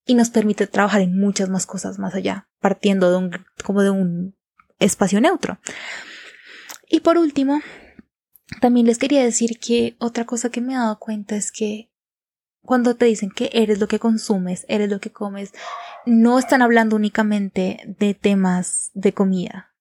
y 0.06 0.16
nos 0.16 0.30
permite 0.30 0.68
trabajar 0.68 1.02
en 1.02 1.20
muchas 1.20 1.50
más 1.50 1.66
cosas 1.66 2.00
más 2.00 2.14
allá, 2.16 2.48
partiendo 2.60 3.12
de 3.12 3.18
un 3.18 3.32
como 3.64 3.82
de 3.82 3.90
un 3.90 4.36
espacio 4.80 5.22
neutro. 5.22 5.60
Y 6.88 7.00
por 7.02 7.18
último, 7.18 7.62
también 8.62 8.86
les 8.86 8.98
quería 8.98 9.24
decir 9.24 9.60
que 9.60 9.96
otra 10.00 10.26
cosa 10.26 10.50
que 10.50 10.62
me 10.62 10.74
he 10.74 10.78
dado 10.78 11.00
cuenta 11.00 11.36
es 11.36 11.52
que 11.52 11.92
cuando 12.62 12.96
te 12.96 13.06
dicen 13.06 13.30
que 13.30 13.50
eres 13.54 13.80
lo 13.80 13.88
que 13.88 14.00
consumes, 14.00 14.66
eres 14.68 14.90
lo 14.90 15.00
que 15.00 15.12
comes, 15.12 15.54
no 16.06 16.40
están 16.40 16.62
hablando 16.62 16.96
únicamente 16.96 17.96
de 18.00 18.14
temas 18.14 18.92
de 18.94 19.14
comida, 19.14 19.76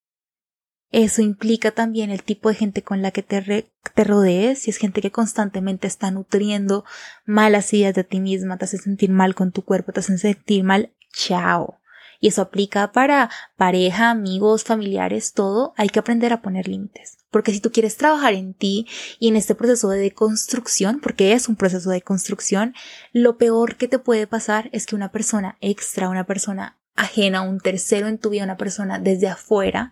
eso 0.91 1.21
implica 1.21 1.71
también 1.71 2.09
el 2.09 2.23
tipo 2.23 2.47
de 2.47 2.55
gente 2.55 2.81
con 2.81 3.01
la 3.01 3.11
que 3.11 3.21
te, 3.21 3.69
te 3.95 4.03
rodees, 4.05 4.59
si 4.59 4.69
es 4.69 4.77
gente 4.77 5.01
que 5.01 5.11
constantemente 5.11 5.87
está 5.87 6.09
nutriendo 6.09 6.85
malas 7.25 7.73
ideas 7.73 7.95
de 7.95 8.05
ti 8.05 8.21
misma, 8.21 8.57
te 8.57 8.63
hace 8.63 8.77
sentir 8.77 9.09
mal 9.09 9.35
con 9.35 9.51
tu 9.51 9.63
cuerpo, 9.63 9.91
te 9.91 9.99
hace 9.99 10.17
sentir 10.17 10.63
mal, 10.63 10.93
chao. 11.11 11.79
Y 12.19 12.29
eso 12.29 12.41
aplica 12.41 12.91
para 12.91 13.29
pareja, 13.57 14.09
amigos, 14.09 14.63
familiares, 14.63 15.33
todo. 15.33 15.73
Hay 15.77 15.89
que 15.89 15.99
aprender 15.99 16.33
a 16.33 16.41
poner 16.41 16.67
límites. 16.67 17.17
Porque 17.31 17.51
si 17.51 17.59
tú 17.59 17.71
quieres 17.71 17.97
trabajar 17.97 18.33
en 18.33 18.53
ti 18.53 18.87
y 19.19 19.27
en 19.27 19.35
este 19.35 19.55
proceso 19.55 19.89
de 19.89 19.99
deconstrucción, 19.99 21.01
porque 21.01 21.33
es 21.33 21.49
un 21.49 21.55
proceso 21.55 21.89
de 21.89 22.01
construcción, 22.01 22.73
lo 23.11 23.37
peor 23.37 23.75
que 23.75 23.87
te 23.87 23.99
puede 23.99 24.25
pasar 24.25 24.69
es 24.71 24.85
que 24.85 24.95
una 24.95 25.11
persona 25.11 25.57
extra, 25.59 26.09
una 26.09 26.25
persona 26.25 26.77
ajena, 26.95 27.41
un 27.41 27.59
tercero 27.59 28.07
en 28.07 28.19
tu 28.19 28.29
vida, 28.29 28.45
una 28.45 28.57
persona 28.57 28.99
desde 28.99 29.27
afuera, 29.27 29.91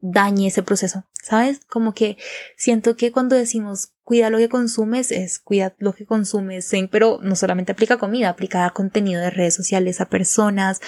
dañe 0.00 0.48
ese 0.48 0.62
proceso, 0.62 1.04
¿sabes? 1.22 1.60
Como 1.66 1.94
que 1.94 2.16
siento 2.56 2.96
que 2.96 3.12
cuando 3.12 3.36
decimos 3.36 3.92
cuida 4.02 4.30
lo 4.30 4.38
que 4.38 4.48
consumes 4.48 5.10
es 5.10 5.38
cuida 5.38 5.74
lo 5.78 5.94
que 5.94 6.04
consumes, 6.04 6.70
pero 6.90 7.18
no 7.22 7.36
solamente 7.36 7.72
aplica 7.72 7.98
comida, 7.98 8.28
aplica 8.28 8.68
contenido 8.70 9.20
de 9.20 9.30
redes 9.30 9.54
sociales, 9.54 10.00
a 10.00 10.08
personas, 10.08 10.80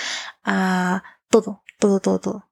a 0.45 1.03
todo, 1.31 1.62
todo, 1.79 2.01
todo, 2.01 2.21
todo. 2.21 2.51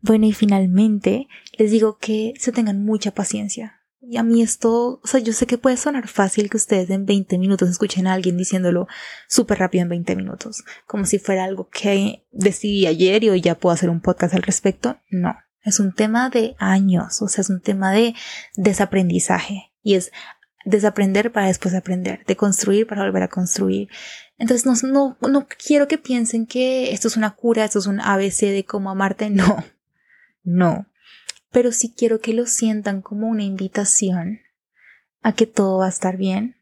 Bueno, 0.00 0.26
y 0.26 0.32
finalmente 0.32 1.28
les 1.58 1.70
digo 1.70 1.98
que 1.98 2.34
se 2.38 2.52
tengan 2.52 2.84
mucha 2.84 3.12
paciencia. 3.12 3.80
Y 4.00 4.18
a 4.18 4.22
mí 4.22 4.42
esto, 4.42 5.00
o 5.02 5.06
sea, 5.06 5.18
yo 5.20 5.32
sé 5.32 5.46
que 5.46 5.56
puede 5.56 5.78
sonar 5.78 6.08
fácil 6.08 6.50
que 6.50 6.58
ustedes 6.58 6.90
en 6.90 7.06
20 7.06 7.38
minutos 7.38 7.70
escuchen 7.70 8.06
a 8.06 8.12
alguien 8.12 8.36
diciéndolo 8.36 8.86
súper 9.28 9.58
rápido 9.58 9.82
en 9.82 9.88
20 9.88 10.14
minutos, 10.16 10.62
como 10.86 11.06
si 11.06 11.18
fuera 11.18 11.44
algo 11.44 11.70
que 11.70 12.26
decidí 12.30 12.86
ayer 12.86 13.24
y 13.24 13.30
hoy 13.30 13.40
ya 13.40 13.54
puedo 13.54 13.72
hacer 13.72 13.88
un 13.88 14.02
podcast 14.02 14.34
al 14.34 14.42
respecto. 14.42 14.98
No, 15.08 15.34
es 15.64 15.80
un 15.80 15.92
tema 15.92 16.28
de 16.30 16.54
años, 16.58 17.20
o 17.22 17.28
sea, 17.28 17.42
es 17.42 17.50
un 17.50 17.60
tema 17.60 17.90
de 17.92 18.14
desaprendizaje 18.54 19.72
y 19.82 19.94
es 19.94 20.12
desaprender 20.64 21.32
para 21.32 21.46
después 21.46 21.74
aprender, 21.74 22.24
de 22.26 22.36
construir 22.36 22.86
para 22.86 23.04
volver 23.04 23.22
a 23.22 23.28
construir. 23.28 23.88
Entonces, 24.38 24.66
no, 24.66 25.16
no, 25.20 25.28
no 25.28 25.46
quiero 25.46 25.88
que 25.88 25.98
piensen 25.98 26.46
que 26.46 26.92
esto 26.92 27.08
es 27.08 27.16
una 27.16 27.34
cura, 27.34 27.64
esto 27.64 27.78
es 27.78 27.86
un 27.86 28.00
ABC 28.00 28.40
de 28.40 28.64
cómo 28.66 28.90
amarte. 28.90 29.30
No, 29.30 29.64
no. 30.42 30.86
pero 31.50 31.72
sí 31.72 31.94
quiero 31.96 32.20
que 32.20 32.34
lo 32.34 32.46
sientan 32.46 33.00
como 33.00 33.28
una 33.28 33.42
invitación 33.42 34.40
a 35.22 35.32
que 35.32 35.46
todo 35.46 35.78
va 35.78 35.86
a 35.86 35.90
estar 35.90 36.16
bien, 36.18 36.56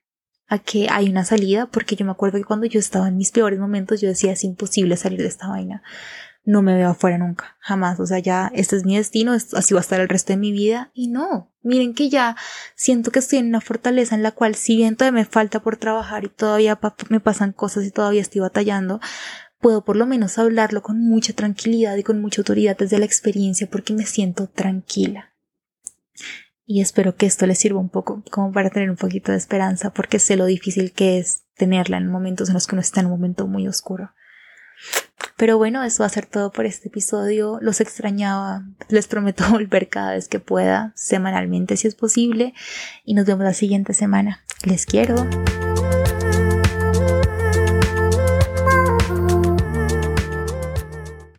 a 0.46 0.58
que 0.58 0.88
hay 0.90 1.08
una 1.08 1.24
salida, 1.24 1.66
porque 1.66 1.96
yo 1.96 2.04
me 2.04 2.12
acuerdo 2.12 2.38
que 2.38 2.44
cuando 2.44 2.66
yo 2.66 2.78
estaba 2.78 3.08
en 3.08 3.16
mis 3.16 3.32
peores 3.32 3.58
momentos 3.58 4.00
yo 4.00 4.08
decía 4.08 4.32
es 4.32 4.44
imposible 4.44 4.96
salir 4.96 5.20
de 5.20 5.26
esta 5.26 5.48
vaina, 5.48 5.82
no 6.44 6.62
me 6.62 6.74
veo 6.74 6.90
afuera 6.90 7.18
nunca, 7.18 7.56
jamás, 7.60 8.00
o 8.00 8.06
sea, 8.06 8.18
ya 8.18 8.50
este 8.54 8.76
es 8.76 8.84
mi 8.84 8.96
destino, 8.96 9.32
así 9.32 9.74
va 9.74 9.80
a 9.80 9.82
estar 9.82 10.00
el 10.00 10.08
resto 10.08 10.32
de 10.32 10.38
mi 10.38 10.50
vida 10.50 10.90
y 10.92 11.08
no, 11.08 11.52
miren 11.62 11.94
que 11.94 12.08
ya 12.08 12.36
siento 12.74 13.12
que 13.12 13.20
estoy 13.20 13.38
en 13.38 13.46
una 13.46 13.60
fortaleza 13.60 14.14
en 14.14 14.22
la 14.22 14.32
cual 14.32 14.54
si 14.54 14.76
bien 14.76 14.96
todavía 14.96 15.20
me 15.20 15.24
falta 15.24 15.60
por 15.60 15.76
trabajar 15.76 16.24
y 16.24 16.28
todavía 16.28 16.78
me 17.08 17.20
pasan 17.20 17.52
cosas 17.52 17.84
y 17.84 17.90
todavía 17.90 18.20
estoy 18.20 18.40
batallando, 18.40 19.00
puedo 19.60 19.84
por 19.84 19.96
lo 19.96 20.06
menos 20.06 20.38
hablarlo 20.38 20.82
con 20.82 21.00
mucha 21.00 21.32
tranquilidad 21.32 21.96
y 21.96 22.02
con 22.02 22.20
mucha 22.20 22.40
autoridad 22.40 22.76
desde 22.76 22.98
la 22.98 23.06
experiencia 23.06 23.68
porque 23.70 23.94
me 23.94 24.04
siento 24.04 24.48
tranquila. 24.48 25.32
Y 26.66 26.80
espero 26.80 27.16
que 27.16 27.26
esto 27.26 27.46
les 27.46 27.58
sirva 27.58 27.80
un 27.80 27.88
poco 27.88 28.22
como 28.30 28.52
para 28.52 28.70
tener 28.70 28.90
un 28.90 28.96
poquito 28.96 29.30
de 29.30 29.38
esperanza 29.38 29.92
porque 29.92 30.18
sé 30.18 30.36
lo 30.36 30.46
difícil 30.46 30.92
que 30.92 31.18
es 31.18 31.44
tenerla 31.54 31.98
en 31.98 32.08
momentos 32.08 32.48
en 32.48 32.54
los 32.54 32.66
que 32.66 32.74
uno 32.74 32.82
está 32.82 33.00
en 33.00 33.06
un 33.06 33.12
momento 33.12 33.46
muy 33.46 33.68
oscuro. 33.68 34.10
Pero 35.42 35.58
bueno, 35.58 35.82
eso 35.82 36.04
va 36.04 36.06
a 36.06 36.08
ser 36.08 36.26
todo 36.26 36.52
por 36.52 36.66
este 36.66 36.86
episodio. 36.86 37.58
Los 37.60 37.80
extrañaba. 37.80 38.62
Les 38.88 39.08
prometo 39.08 39.42
volver 39.50 39.88
cada 39.88 40.12
vez 40.12 40.28
que 40.28 40.38
pueda, 40.38 40.92
semanalmente 40.94 41.76
si 41.76 41.88
es 41.88 41.96
posible. 41.96 42.54
Y 43.04 43.14
nos 43.14 43.26
vemos 43.26 43.42
la 43.42 43.52
siguiente 43.52 43.92
semana. 43.92 44.44
Les 44.64 44.86
quiero. 44.86 45.16